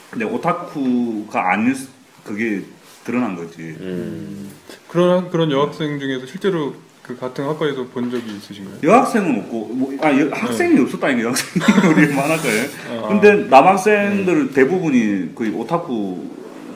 [0.09, 1.89] 근데 오타쿠가 아닐 수-
[2.27, 2.61] 그게
[3.03, 3.75] 드러난 거지.
[3.79, 4.49] 음.
[4.89, 8.75] 그런 그런 여학생 중에서 실제로 그 같은 학과에서 본 적이 있으신가요?
[8.83, 11.63] 여학생은 없고 뭐, 아 여- 학생이 없었다니까 여학생이
[11.93, 12.69] 우리 만화과에.
[13.03, 13.07] 아.
[13.07, 16.29] 근데 남학생들 대부분이 거의 오타쿠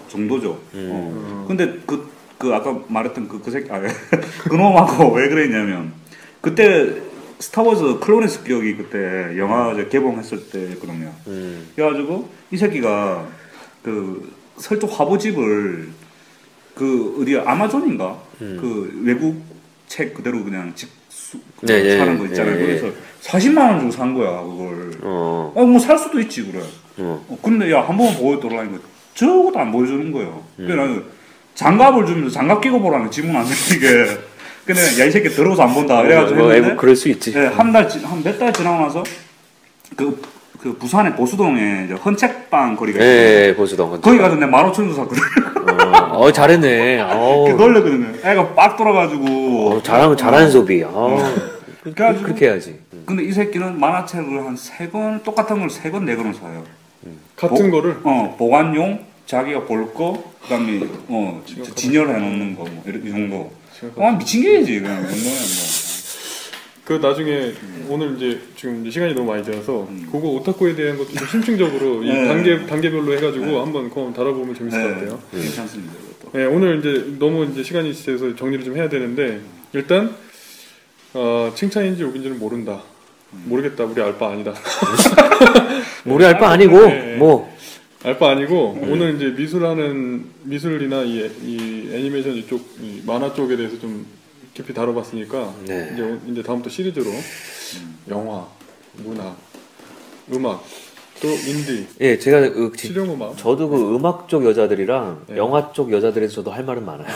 [0.10, 0.60] 정도죠.
[0.74, 0.88] 음.
[0.92, 1.46] 어.
[1.48, 2.10] 근데 그
[2.42, 3.80] 그 아까 말했던 그, 그 새끼 아,
[4.50, 5.94] 그놈하고 왜 그랬냐면
[6.42, 7.00] 그때
[7.38, 11.14] 스타워즈 클론의 습격이 그때 영화 개봉했을 때였거든요.
[11.28, 11.68] 음.
[11.76, 13.28] 그래가지고 이 새끼가
[13.84, 14.28] 그
[14.62, 15.90] 설정 화보집을
[16.76, 18.58] 그 어디 아마존인가 음.
[18.62, 19.42] 그 외국
[19.88, 22.56] 책 그대로 그냥 직수 그 네, 네, 사는 거 있잖아요.
[22.56, 22.80] 네, 네.
[22.80, 24.92] 그래서 40만 원 주고 산 거야 그걸.
[25.04, 25.52] 어.
[25.56, 26.60] 어 뭐 살 수도 있지 그래.
[26.98, 27.26] 어.
[27.28, 28.80] 어, 근데 야 한 번 보여달라니까
[29.16, 30.44] 저것도 안 보여주는 거예요.
[30.60, 30.66] 음.
[30.68, 31.04] 그래 나는
[31.56, 33.88] 장갑을 주면서 장갑 끼고 보라는 지문 안 이게.
[34.66, 36.02] 근데 야 이 새끼 더러워서 안 본다.
[36.04, 37.34] 그래가지고 뭐, 했는데 뭐, 그럴 수 있지.
[37.34, 39.04] 네, 한달 한 몇 달 지나고 나서
[39.98, 40.22] 그,
[40.62, 43.10] 그 부산의 보수동에 이제 헌책방 거리가 있어요.
[43.12, 44.00] 예, 보수동.
[44.00, 45.24] 거기 가서 내가 15,000원 샀거든.
[46.14, 47.02] 어, 어, 잘했네.
[47.02, 48.08] 어, 그 놀랬거든요.
[48.24, 49.70] 애가 빡 돌아가지고.
[49.72, 50.84] 어, 잘하면 잘하는 소비.
[50.84, 51.18] 어,
[51.82, 52.80] 그래가지고 그렇게 해야지.
[53.08, 56.64] 근데 이 새끼는 만화책을 한 세 권, 똑같은 걸 세 권, 네 권을 사요.
[57.36, 62.66] 같은 보- 거를 어, 보관용, 자기가 볼 거, 그 다음에, 어, 지- 진열해 놓는 거,
[62.66, 63.52] 뭐, 이런- 이 정도.
[63.98, 65.02] 아, 미친 게지, 그냥.
[65.02, 65.10] 뭐.
[66.92, 67.54] 그 나중에
[67.88, 70.10] 오늘 이제 지금 이제 시간이 너무 많이 음.
[70.12, 72.28] 그거 오타쿠에 대한 것도 좀 심층적으로 이 네.
[72.28, 73.60] 단계 단계별로 해가지고 네.
[73.60, 75.20] 한번 그거 다뤄보면 재밌을 것 같아요.
[75.32, 76.38] 괜찮습니다, 이것도.
[76.38, 79.40] 네, 오늘 이제 너무 이제 시간이 있어서 정리를 좀 해야 되는데
[79.72, 80.14] 일단
[81.14, 82.82] 어, 칭찬인지 욕인지는 모른다.
[83.46, 83.86] 모르겠다.
[83.86, 84.54] 우리 알바 아니다.
[86.04, 87.16] 우리 알바 아니고, 네.
[87.16, 87.56] 뭐,
[88.04, 94.06] 알바 아니고 오늘 이제 미술하는 미술이나 이, 이 애니메이션 이쪽 이 만화 쪽에 대해서 좀
[94.54, 95.90] 깊이 다뤄봤으니까 네.
[95.94, 97.06] 이제 오- 이제 다음부터 시리즈로
[98.10, 98.46] 영화,
[98.94, 99.36] 문화,
[100.34, 100.64] 음악,
[101.22, 103.38] 또 인디, 예, 제가 그, 지- 실용 음악.
[103.38, 105.38] 저도 그 음악 쪽 여자들이랑 네.
[105.38, 107.08] 영화 쪽 여자들에서 저도 할 말은 많아요.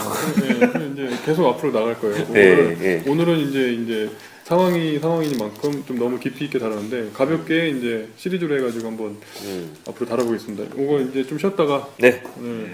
[0.42, 2.16] 네, 그럼 이제 계속 앞으로 나갈 거예요.
[2.32, 3.04] 네, 오늘은, 네.
[3.08, 4.10] 오늘은 이제 이제
[4.44, 9.76] 상황이 상황이니만큼 좀 너무 깊이 있게 다루는데 가볍게 이제 시리즈로 해가지고 한번 음.
[9.88, 10.76] 앞으로 다뤄보겠습니다.
[10.82, 12.22] 이거 이제 좀 쉬었다가 네.
[12.38, 12.72] 오늘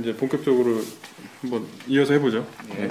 [0.00, 0.80] 이제 본격적으로
[1.40, 2.46] 한번 이어서 해보죠.
[2.76, 2.88] 네.